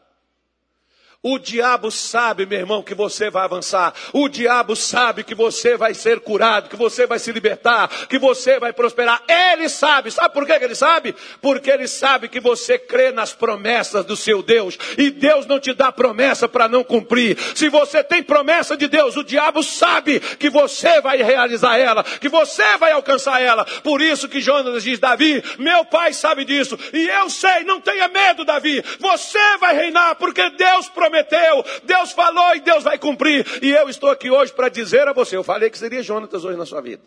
[1.23, 3.93] O diabo sabe, meu irmão, que você vai avançar.
[4.15, 8.59] O diabo sabe que você vai ser curado, que você vai se libertar, que você
[8.59, 9.23] vai prosperar.
[9.29, 10.11] Ele sabe.
[10.11, 11.15] Sabe por que ele sabe?
[11.43, 14.79] Porque ele sabe que você crê nas promessas do seu Deus.
[14.97, 17.37] E Deus não te dá promessa para não cumprir.
[17.55, 22.31] Se você tem promessa de Deus, o diabo sabe que você vai realizar ela, que
[22.31, 23.67] você vai alcançar ela.
[23.85, 26.79] Por isso que Jonas diz: Davi, meu pai sabe disso.
[26.95, 28.83] E eu sei, não tenha medo, Davi.
[28.99, 33.45] Você vai reinar, porque Deus prometeu prometeu, Deus falou e Deus vai cumprir.
[33.63, 36.57] E eu estou aqui hoje para dizer a você: eu falei que seria Jonatas hoje
[36.57, 37.03] na sua vida.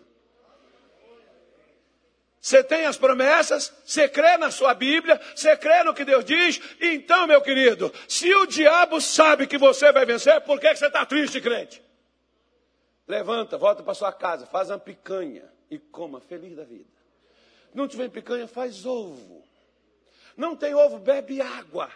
[2.39, 6.59] Você tem as promessas, você crê na sua Bíblia, você crê no que Deus diz.
[6.81, 11.05] Então, meu querido, se o diabo sabe que você vai vencer, por que você está
[11.05, 11.81] triste, crente?
[13.07, 16.91] Levanta, volta para sua casa, faz uma picanha e coma feliz da vida.
[17.73, 19.41] Não tiver picanha, faz ovo.
[20.35, 21.89] Não tem ovo, bebe água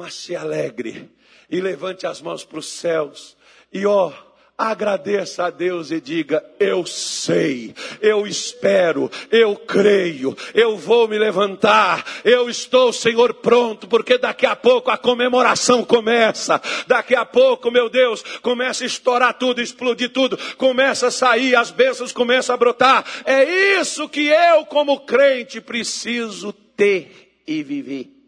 [0.00, 1.10] mas se alegre
[1.50, 3.36] e levante as mãos para os céus
[3.70, 4.10] e ó,
[4.56, 12.02] agradeça a Deus e diga: Eu sei, eu espero, eu creio, eu vou me levantar,
[12.24, 17.90] eu estou, Senhor, pronto, porque daqui a pouco a comemoração começa, daqui a pouco, meu
[17.90, 23.04] Deus, começa a estourar tudo, explodir tudo, começa a sair, as bênçãos começam a brotar.
[23.26, 28.19] É isso que eu, como crente, preciso ter e viver.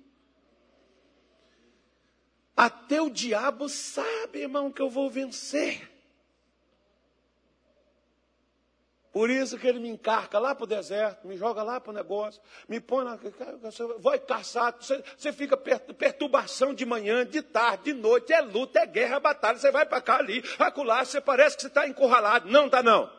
[2.56, 5.90] Até o diabo sabe, irmão, que eu vou vencer.
[9.12, 11.94] Por isso que ele me encarca lá para o deserto, me joga lá para o
[11.94, 13.18] negócio, me põe na.
[13.98, 19.16] Vai caçar, você, fica perturbação de manhã, de tarde, de noite, é luta, é guerra,
[19.16, 19.58] é batalha.
[19.58, 22.48] Você vai para cá ali, acolá, você parece que você está encurralado.
[22.48, 23.12] Não está não.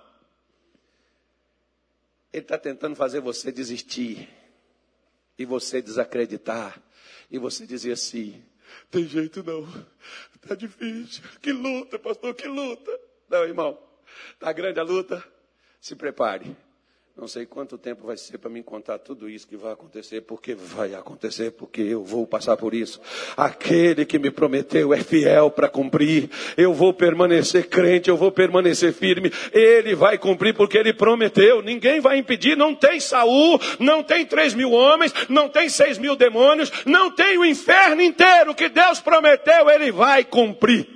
[2.32, 4.28] Ele está tentando fazer você desistir,
[5.38, 6.82] e você desacreditar,
[7.30, 8.44] e você dizer assim:
[8.92, 9.68] tem jeito não.
[10.48, 11.24] Tá difícil.
[11.42, 12.92] Que luta, pastor, que luta.
[13.30, 13.80] Não, irmão.
[14.40, 15.24] Tá grande a luta.
[15.80, 16.56] Se prepare.
[17.16, 20.56] Não sei quanto tempo vai ser para me contar tudo isso que vai acontecer, porque
[20.56, 23.00] vai acontecer, porque eu vou passar por isso.
[23.38, 26.28] Aquele que me prometeu é fiel para cumprir.
[26.58, 29.32] Eu vou permanecer crente, eu vou permanecer firme.
[29.52, 31.62] Ele vai cumprir porque ele prometeu.
[31.62, 32.58] Ninguém vai impedir.
[32.58, 37.38] Não tem Saul, não tem três mil homens, não tem seis mil demônios, não tem
[37.38, 39.70] o inferno inteiro que Deus prometeu.
[39.70, 40.90] Ele vai cumprir.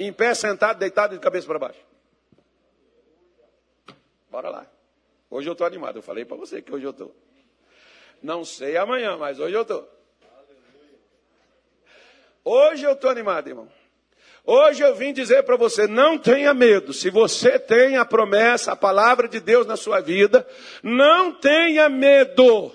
[0.00, 1.80] Em pé, sentado, deitado de cabeça para baixo.
[4.30, 4.66] Bora lá.
[5.32, 5.96] Hoje eu estou animado.
[5.96, 7.16] Eu falei para você que hoje eu estou.
[8.22, 9.88] Não sei amanhã, mas hoje eu estou.
[12.44, 13.72] Hoje eu estou animado, irmão.
[14.44, 16.92] Hoje eu vim dizer para você: não tenha medo.
[16.92, 20.46] Se você tem a promessa, a palavra de Deus na sua vida,
[20.82, 22.70] não tenha medo.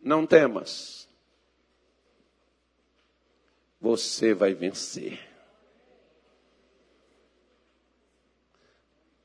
[0.00, 1.08] Não temas.
[3.80, 5.18] Você vai vencer.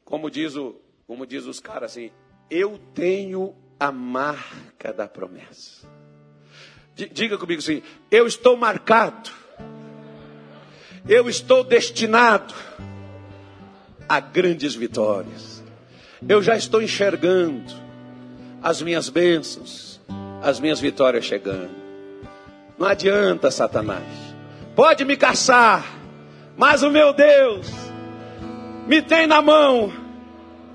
[0.03, 2.11] Como diz o como diz os caras assim,
[2.51, 5.87] eu tenho a marca da promessa.
[6.93, 7.81] Diga comigo assim,
[8.11, 9.31] eu estou marcado,
[11.07, 12.53] eu estou destinado
[14.07, 15.63] a grandes vitórias.
[16.27, 17.73] Eu já estou enxergando
[18.61, 19.99] as minhas bênçãos,
[20.43, 21.73] as minhas vitórias chegando.
[22.77, 24.05] Não adianta, Satanás.
[24.75, 25.83] Pode me caçar,
[26.55, 27.67] mas o meu Deus
[28.85, 29.98] me tem na mão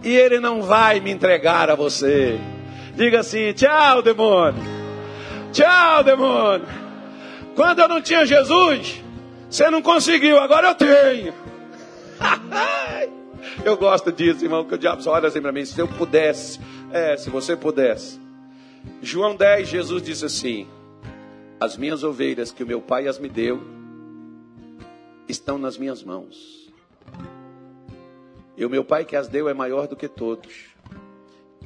[0.05, 2.39] e ele não vai me entregar a você.
[2.95, 4.63] Diga assim: tchau, demônio.
[5.53, 6.67] Tchau, demônio.
[7.57, 9.03] Quando eu não tinha Jesus,
[9.49, 11.35] você não conseguiu, agora eu tenho.
[13.65, 15.65] eu gosto disso, irmão, que o diabo só olha assim para mim.
[15.65, 16.61] Se eu pudesse,
[16.93, 18.21] é, se você pudesse.
[19.01, 20.69] João 10, Jesus disse assim:
[21.59, 23.63] As minhas ovelhas que o meu pai as me deu,
[25.27, 26.54] estão nas minhas mãos.
[28.57, 30.67] E o meu Pai que as deu é maior do que todos.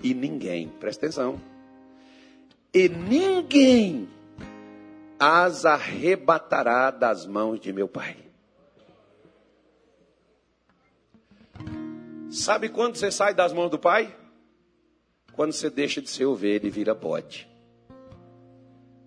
[0.03, 1.41] E ninguém, presta atenção,
[2.73, 4.09] e ninguém
[5.19, 8.17] as arrebatará das mãos de meu Pai.
[12.31, 14.15] Sabe quando você sai das mãos do Pai?
[15.33, 17.49] Quando você deixa de ser ovelha e vira bode.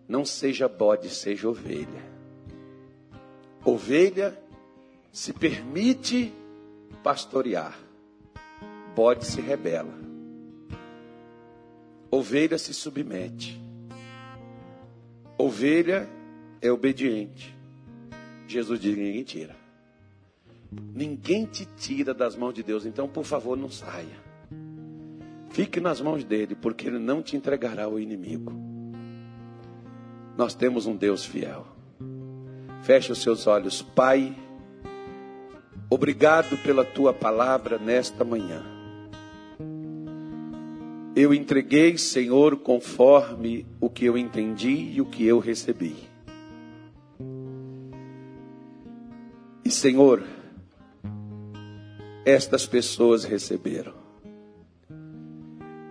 [0.07, 2.11] Não seja bode, seja ovelha.
[3.63, 4.37] Ovelha
[5.11, 6.33] se permite
[6.91, 7.77] pastorear.
[8.95, 9.93] Bode se rebela.
[12.09, 13.61] Ovelha se submete.
[15.37, 16.09] Ovelha
[16.61, 17.55] é obediente.
[18.47, 19.55] Jesus diz: ninguém tira.
[20.71, 24.21] Ninguém te tira das mãos de Deus, então por favor não saia.
[25.49, 28.53] Fique nas mãos dele, porque ele não te entregará ao inimigo.
[30.37, 31.67] Nós temos um Deus fiel.
[32.83, 34.33] Feche os seus olhos, Pai.
[35.93, 38.63] Obrigado pela tua palavra nesta manhã.
[41.13, 45.97] Eu entreguei, Senhor, conforme o que eu entendi e o que eu recebi.
[49.65, 50.23] E, Senhor,
[52.23, 53.93] estas pessoas receberam.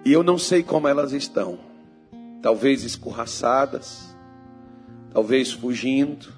[0.03, 1.59] E eu não sei como elas estão.
[2.41, 4.17] Talvez escorraçadas,
[5.13, 6.33] talvez fugindo,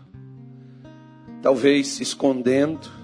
[1.40, 3.01] talvez se escondendo,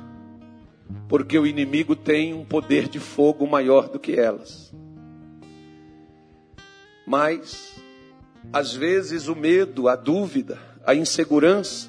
[1.08, 4.74] porque o inimigo tem um poder de fogo maior do que elas.
[7.06, 7.82] Mas,
[8.52, 11.88] às vezes, o medo, a dúvida, a insegurança,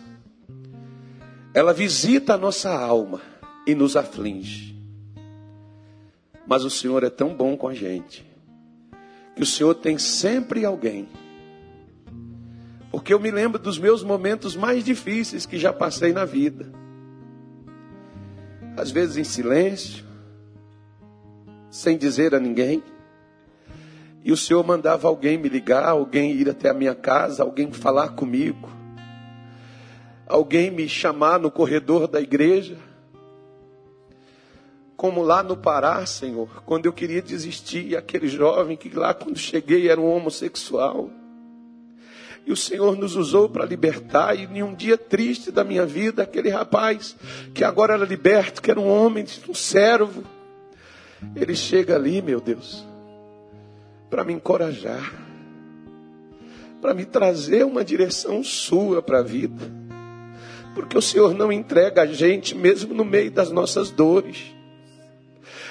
[1.53, 3.21] ela visita a nossa alma
[3.67, 4.77] e nos aflige.
[6.47, 8.25] Mas o Senhor é tão bom com a gente,
[9.35, 11.07] que o Senhor tem sempre alguém.
[12.91, 16.71] Porque eu me lembro dos meus momentos mais difíceis que já passei na vida.
[18.77, 20.05] Às vezes em silêncio,
[21.69, 22.83] sem dizer a ninguém.
[24.23, 28.09] E o Senhor mandava alguém me ligar, alguém ir até a minha casa, alguém falar
[28.09, 28.69] comigo,
[30.27, 32.77] alguém me chamar no corredor da igreja.
[34.97, 39.87] Como lá no Pará, Senhor, quando eu queria desistir, aquele jovem que lá quando cheguei
[39.87, 41.09] era um homossexual.
[42.49, 44.35] E o Senhor nos usou para libertar.
[44.35, 47.15] E em um dia triste da minha vida, aquele rapaz
[47.53, 50.23] que agora era liberto, que era um homem, um servo,
[51.35, 52.83] ele chega ali, meu Deus,
[54.09, 55.13] para me encorajar,
[56.81, 59.71] para me trazer uma direção sua para a vida.
[60.73, 64.55] Porque o Senhor não entrega a gente mesmo no meio das nossas dores,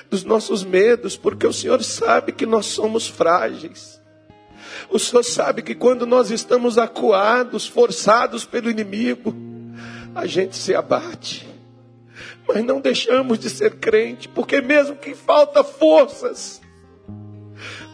[0.09, 3.98] dos nossos medos, porque o Senhor sabe que nós somos frágeis.
[4.91, 9.35] O Senhor sabe que quando nós estamos acuados, forçados pelo inimigo,
[10.15, 11.47] a gente se abate.
[12.47, 16.61] Mas não deixamos de ser crente, porque mesmo que falta forças,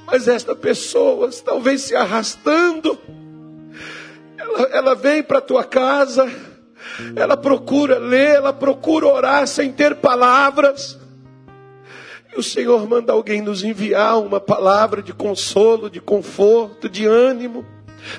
[0.07, 2.99] mas esta pessoa, talvez se arrastando,
[4.36, 6.30] ela, ela vem para a tua casa,
[7.16, 10.99] ela procura ler, ela procura orar sem ter palavras.
[12.35, 17.64] E o Senhor manda alguém nos enviar uma palavra de consolo, de conforto, de ânimo,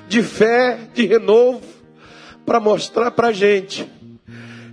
[0.07, 1.61] de fé, de renovo,
[2.45, 3.91] para mostrar para a gente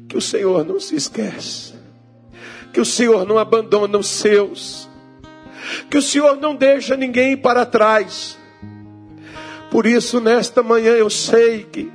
[0.08, 1.74] que o Senhor não se esquece,
[2.72, 4.90] que o Senhor não abandona os seus
[5.88, 8.38] que o Senhor não deixa ninguém para trás.
[9.70, 11.90] Por isso, nesta manhã, eu sei que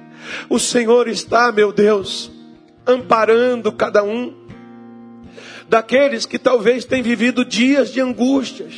[0.50, 2.32] o Senhor está, meu Deus,
[2.86, 4.47] amparando cada um
[5.70, 8.74] daqueles que talvez tenham vivido dias de angústias,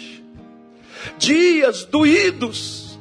[1.18, 3.00] dias doídos,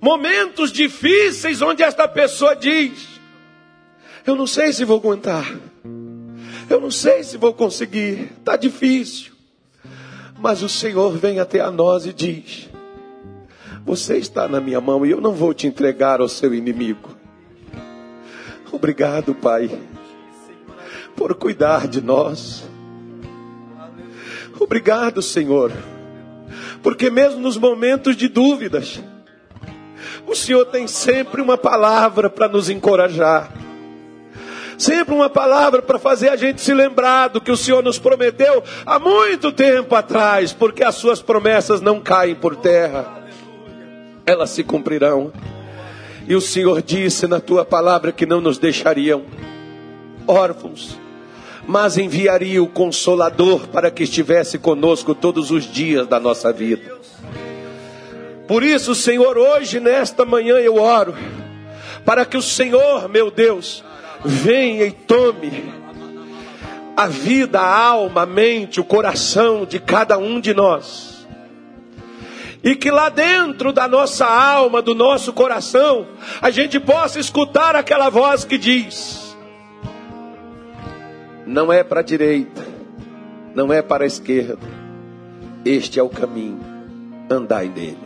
[0.00, 3.20] momentos difíceis onde esta pessoa diz:
[4.26, 5.46] Eu não sei se vou aguentar,
[6.68, 9.32] eu não sei se vou conseguir, está difícil.
[10.38, 12.68] Mas o Senhor vem até a nós e diz:
[13.84, 17.16] Você está na minha mão e eu não vou te entregar ao seu inimigo.
[18.70, 19.70] Obrigado, Pai,
[21.16, 22.68] por cuidar de nós.
[24.58, 25.72] Obrigado, Senhor,
[26.82, 29.00] porque mesmo nos momentos de dúvidas,
[30.26, 33.52] o Senhor tem sempre uma palavra para nos encorajar.
[34.78, 38.62] Sempre uma palavra para fazer a gente se lembrar do que o Senhor nos prometeu
[38.84, 43.24] há muito tempo atrás, porque as suas promessas não caem por terra,
[44.26, 45.32] elas se cumprirão.
[46.28, 49.24] E o Senhor disse na tua palavra que não nos deixariam
[50.26, 50.98] órfãos,
[51.66, 56.96] mas enviaria o Consolador para que estivesse conosco todos os dias da nossa vida.
[58.46, 61.14] Por isso, Senhor, hoje, nesta manhã, eu oro,
[62.04, 63.82] para que o Senhor, meu Deus,
[64.24, 65.64] venha e tome
[66.96, 71.26] a vida, a alma, a mente, o coração de cada um de nós.
[72.62, 76.06] E que lá dentro da nossa alma, do nosso coração,
[76.40, 79.25] a gente possa escutar aquela voz que diz:
[81.46, 82.66] Não é para a direita,
[83.54, 84.66] não é para a esquerda,
[85.64, 86.60] este é o caminho,
[87.30, 87.96] andai nele.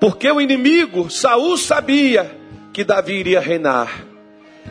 [0.00, 2.34] Porque o inimigo, Saul sabia
[2.72, 4.06] que Davi iria reinar,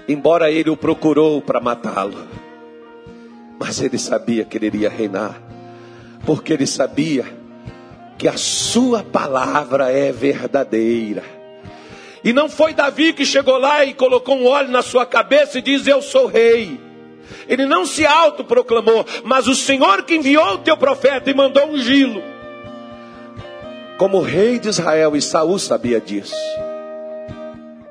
[0.07, 2.27] embora ele o procurou para matá-lo.
[3.59, 5.39] Mas ele sabia que ele iria reinar,
[6.25, 7.25] porque ele sabia
[8.17, 11.38] que a sua palavra é verdadeira.
[12.23, 15.61] E não foi Davi que chegou lá e colocou um óleo na sua cabeça e
[15.61, 16.79] diz: Eu sou rei.
[17.47, 22.21] Ele não se autoproclamou, mas o Senhor que enviou o teu profeta e mandou ungí-lo.
[23.97, 26.35] Como rei de Israel, e Saul sabia disso.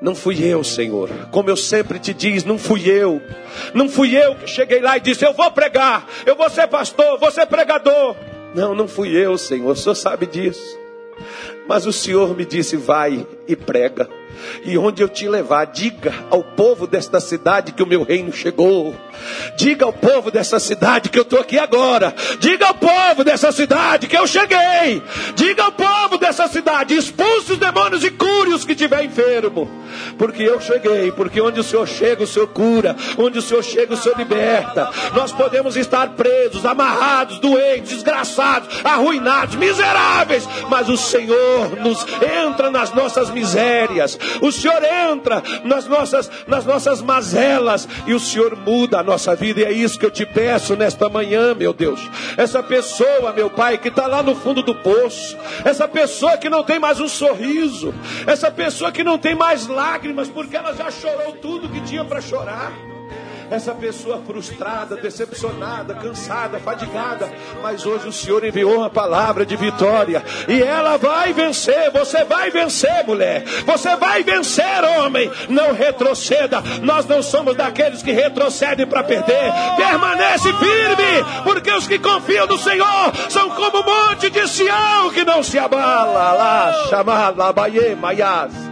[0.01, 1.09] Não fui eu, Senhor.
[1.29, 3.21] Como eu sempre te diz, não fui eu.
[3.73, 7.17] Não fui eu que cheguei lá e disse: Eu vou pregar, eu vou ser pastor,
[7.19, 8.15] vou ser pregador.
[8.55, 9.71] Não, não fui eu, Senhor.
[9.71, 10.77] O Senhor sabe disso.
[11.67, 14.18] Mas o Senhor me disse: Vai e prega.
[14.63, 18.95] E onde eu te levar, diga ao povo desta cidade que o meu reino chegou.
[19.57, 22.13] Diga ao povo dessa cidade que eu estou aqui agora.
[22.39, 25.01] Diga ao povo dessa cidade que eu cheguei.
[25.35, 29.69] Diga ao povo dessa cidade: expulse os demônios e cure os que tiver enfermo.
[30.17, 31.11] Porque eu cheguei.
[31.11, 32.95] Porque onde o Senhor chega, o Senhor cura.
[33.17, 34.89] Onde o Senhor chega, o Senhor liberta.
[35.13, 40.47] Nós podemos estar presos, amarrados, doentes, desgraçados, arruinados, miseráveis.
[40.69, 44.17] Mas o Senhor nos entra nas nossas misérias.
[44.41, 49.61] O Senhor entra nas nossas, nas nossas mazelas e o Senhor muda a nossa vida.
[49.61, 51.99] E é isso que eu te peço nesta manhã, meu Deus.
[52.37, 56.63] Essa pessoa, meu Pai, que está lá no fundo do poço, essa pessoa que não
[56.63, 57.93] tem mais um sorriso,
[58.25, 59.98] essa pessoa que não tem mais lágrimas,
[60.33, 62.71] porque ela já chorou tudo que tinha para chorar
[63.51, 67.31] essa pessoa frustrada, decepcionada, cansada, fadigada,
[67.61, 71.91] mas hoje o Senhor enviou uma palavra de vitória e ela vai vencer.
[71.91, 73.43] Você vai vencer, mulher.
[73.65, 75.29] Você vai vencer, homem.
[75.49, 76.61] Não retroceda.
[76.81, 79.51] Nós não somos daqueles que retrocedem para perder.
[79.77, 85.23] Permanece firme, porque os que confiam no Senhor são como o monte de Sião que
[85.23, 86.33] não se abala.
[86.33, 87.53] Lá, chamada,
[87.99, 88.68] maias.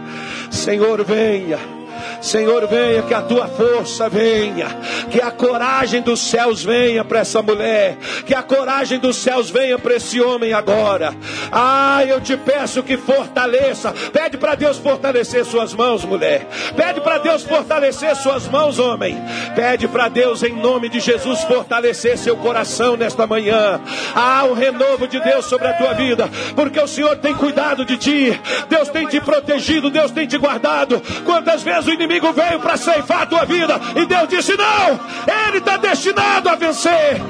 [0.50, 1.77] Senhor, venha.
[2.20, 4.66] Senhor, venha, que a tua força venha,
[5.10, 7.96] que a coragem dos céus venha para essa mulher,
[8.26, 11.14] que a coragem dos céus venha para esse homem agora.
[11.50, 13.92] Ah, eu te peço que fortaleça.
[14.12, 16.46] Pede para Deus fortalecer suas mãos, mulher.
[16.76, 19.16] Pede para Deus fortalecer suas mãos, homem.
[19.54, 23.80] Pede para Deus, em nome de Jesus, fortalecer seu coração nesta manhã.
[24.14, 27.96] Ah, o renovo de Deus sobre a tua vida, porque o Senhor tem cuidado de
[27.96, 31.00] ti, Deus tem te protegido, Deus tem te guardado.
[31.24, 33.80] Quantas vezes o inimigo veio para ceifar a tua vida.
[33.96, 35.00] E Deus disse: Não,
[35.46, 37.20] ele está destinado a vencer.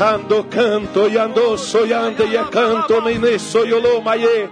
[0.00, 3.18] Ando canto e ando soyando e canto nem
[4.02, 4.48] maie.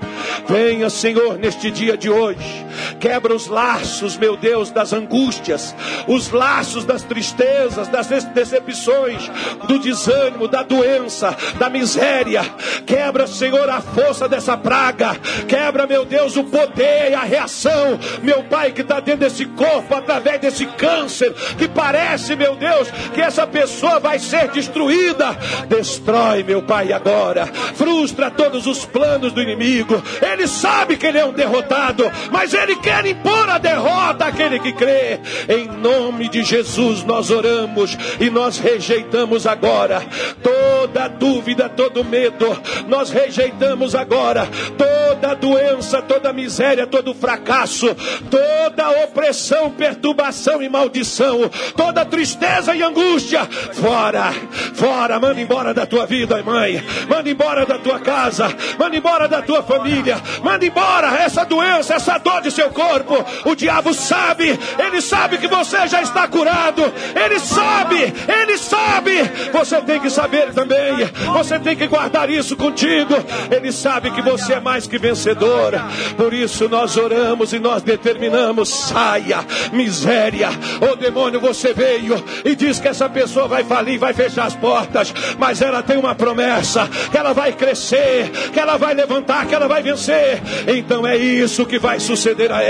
[0.48, 2.65] Venha, Senhor, neste dia de hoje.
[3.00, 5.74] Quebra os laços, meu Deus, das angústias,
[6.06, 9.30] os laços das tristezas, das decepções,
[9.66, 12.42] do desânimo, da doença, da miséria.
[12.86, 15.14] Quebra, Senhor, a força dessa praga.
[15.48, 19.94] Quebra, meu Deus, o poder e a reação, meu Pai, que está dentro desse corpo
[19.94, 25.36] através desse câncer que parece, meu Deus, que essa pessoa vai ser destruída.
[25.68, 27.46] Destrói, meu Pai, agora.
[27.46, 30.02] Frustra todos os planos do inimigo.
[30.20, 34.72] Ele sabe que ele é um derrotado, mas ele quer impor a derrota àquele que
[34.72, 35.18] crê.
[35.48, 40.00] Em nome de Jesus nós oramos e nós rejeitamos agora
[40.40, 42.46] toda dúvida, todo medo.
[42.86, 47.88] Nós rejeitamos agora toda doença, toda miséria, todo fracasso,
[48.30, 54.32] toda opressão perturbação e maldição, toda tristeza e angústia, fora,
[54.74, 59.42] fora, manda embora da tua vida, mãe, manda embora da tua casa, manda embora da
[59.42, 63.24] tua família, manda embora essa doença, essa dor de seu corpo.
[63.46, 66.82] O diabo sabe, ele sabe que você já está curado,
[67.14, 69.22] ele sabe, ele sabe.
[69.50, 73.14] Você tem que saber também, você tem que guardar isso contigo.
[73.50, 75.72] Ele sabe que você é mais que vencedor,
[76.16, 79.38] por isso nós oramos e nós determinamos: saia,
[79.72, 80.50] miséria.
[80.80, 85.14] Oh, demônio, você veio e diz que essa pessoa vai falir, vai fechar as portas,
[85.38, 89.66] mas ela tem uma promessa: que ela vai crescer, que ela vai levantar, que ela
[89.66, 90.42] vai vencer.
[90.66, 92.65] Então é isso que vai suceder a.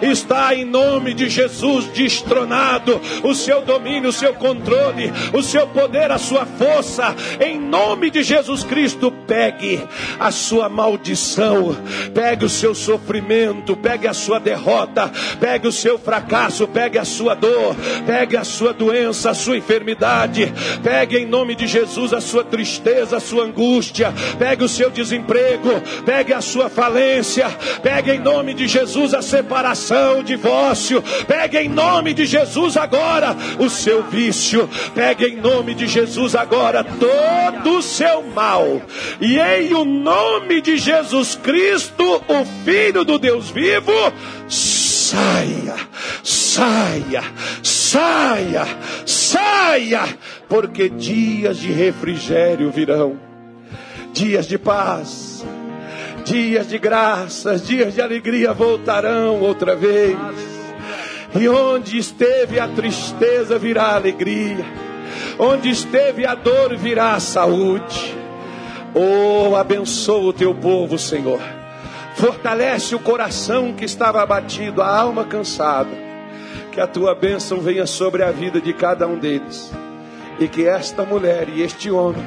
[0.00, 3.00] Está em nome de Jesus destronado.
[3.22, 7.14] O seu domínio, o seu controle, o seu poder, a sua força.
[7.40, 9.80] Em nome de Jesus Cristo, pegue
[10.18, 11.76] a sua maldição,
[12.12, 15.10] pegue o seu sofrimento, pegue a sua derrota,
[15.40, 17.74] pegue o seu fracasso, pegue a sua dor,
[18.06, 20.52] pegue a sua doença, a sua enfermidade,
[20.82, 25.70] pegue em nome de Jesus a sua tristeza, a sua angústia, pegue o seu desemprego,
[26.04, 27.48] pegue a sua falência,
[27.82, 33.70] pegue em nome de Jesus a separação, divórcio, pegue em nome de Jesus agora o
[33.70, 38.82] seu vício, pegue em nome de Jesus agora todo o seu mal,
[39.20, 43.92] e em o nome de Jesus Cristo, o Filho do Deus vivo,
[44.48, 45.76] saia,
[46.22, 47.22] saia,
[47.62, 48.66] saia,
[49.06, 50.18] saia,
[50.48, 53.18] porque dias de refrigério virão,
[54.12, 55.31] dias de paz,
[56.24, 60.16] dias de graças, dias de alegria voltarão outra vez.
[61.38, 64.64] E onde esteve a tristeza virá alegria,
[65.38, 68.14] onde esteve a dor virá a saúde.
[68.94, 71.40] Oh, abençoa o teu povo, Senhor
[72.14, 75.90] Fortalece o coração que estava abatido, a alma cansada.
[76.70, 79.72] Que a tua bênção venha sobre a vida de cada um deles.
[80.38, 82.24] E que esta mulher e este homem,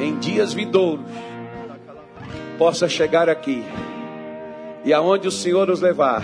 [0.00, 1.04] em dias vindouros,
[2.60, 3.64] possa chegar aqui
[4.84, 6.22] e aonde o Senhor os levar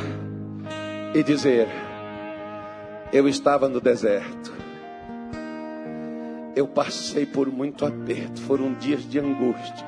[1.15, 1.67] e dizer:
[3.11, 4.53] Eu estava no deserto,
[6.55, 9.87] eu passei por muito aperto, foram dias de angústia,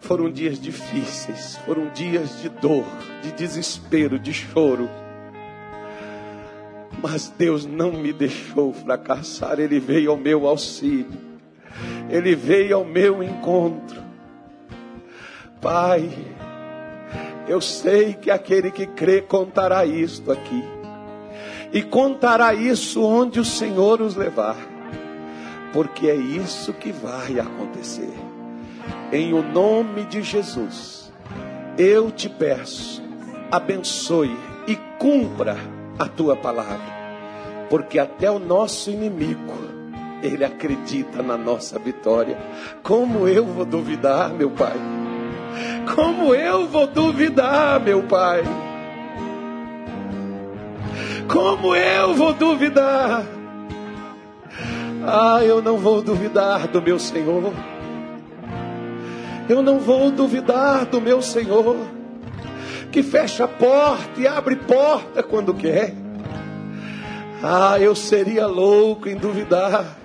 [0.00, 2.84] foram dias difíceis, foram dias de dor,
[3.22, 4.90] de desespero, de choro.
[7.00, 11.06] Mas Deus não me deixou fracassar, Ele veio ao meu auxílio,
[12.10, 14.03] Ele veio ao meu encontro.
[15.64, 16.10] Pai,
[17.48, 20.62] eu sei que aquele que crê contará isto aqui,
[21.72, 24.58] e contará isso onde o Senhor os levar,
[25.72, 28.12] porque é isso que vai acontecer.
[29.10, 31.10] Em o nome de Jesus,
[31.78, 33.02] eu te peço,
[33.50, 34.36] abençoe
[34.66, 35.56] e cumpra
[35.98, 36.92] a tua palavra,
[37.70, 39.54] porque até o nosso inimigo,
[40.22, 42.36] ele acredita na nossa vitória.
[42.82, 45.03] Como eu vou duvidar, meu Pai?
[45.94, 48.42] Como eu vou duvidar, meu Pai?
[51.28, 53.24] Como eu vou duvidar?
[55.06, 57.52] Ah, eu não vou duvidar do meu Senhor.
[59.48, 61.76] Eu não vou duvidar do meu Senhor,
[62.90, 65.94] que fecha a porta e abre porta quando quer.
[67.42, 69.98] Ah, eu seria louco em duvidar.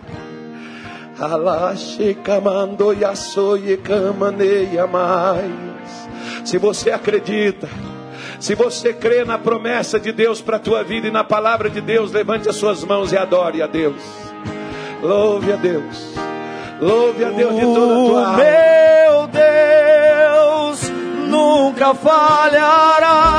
[1.20, 6.08] Alache camando yasoye camaneia mais.
[6.46, 7.68] Se você acredita,
[8.40, 11.82] se você crê na promessa de Deus para a tua vida e na palavra de
[11.82, 14.02] Deus, levante as suas mãos e adore a Deus.
[15.02, 16.14] Louve a Deus.
[16.80, 18.38] Louve a Deus de toda a tua alma.
[18.38, 20.90] Meu Deus
[21.28, 23.30] nunca falhará.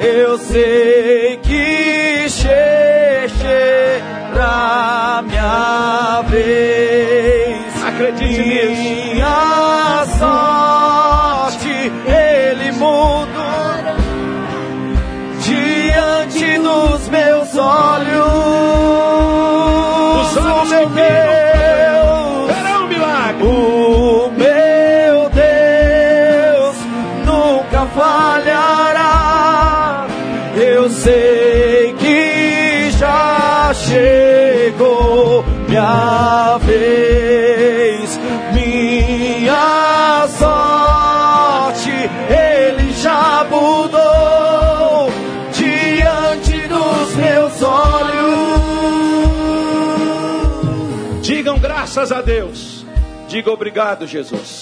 [0.00, 1.19] Eu sei
[5.22, 7.84] minha vez.
[7.84, 9.14] Acredite nisso.
[9.14, 11.68] Minha sorte
[12.06, 13.96] ele muda
[15.40, 19.19] diante dos meus olhos.
[36.58, 38.18] Vez,
[38.52, 41.90] minha sorte.
[42.28, 45.10] Ele já mudou
[45.52, 48.60] diante dos meus olhos.
[51.22, 52.84] Digam graças a Deus.
[53.28, 54.59] Diga obrigado, Jesus.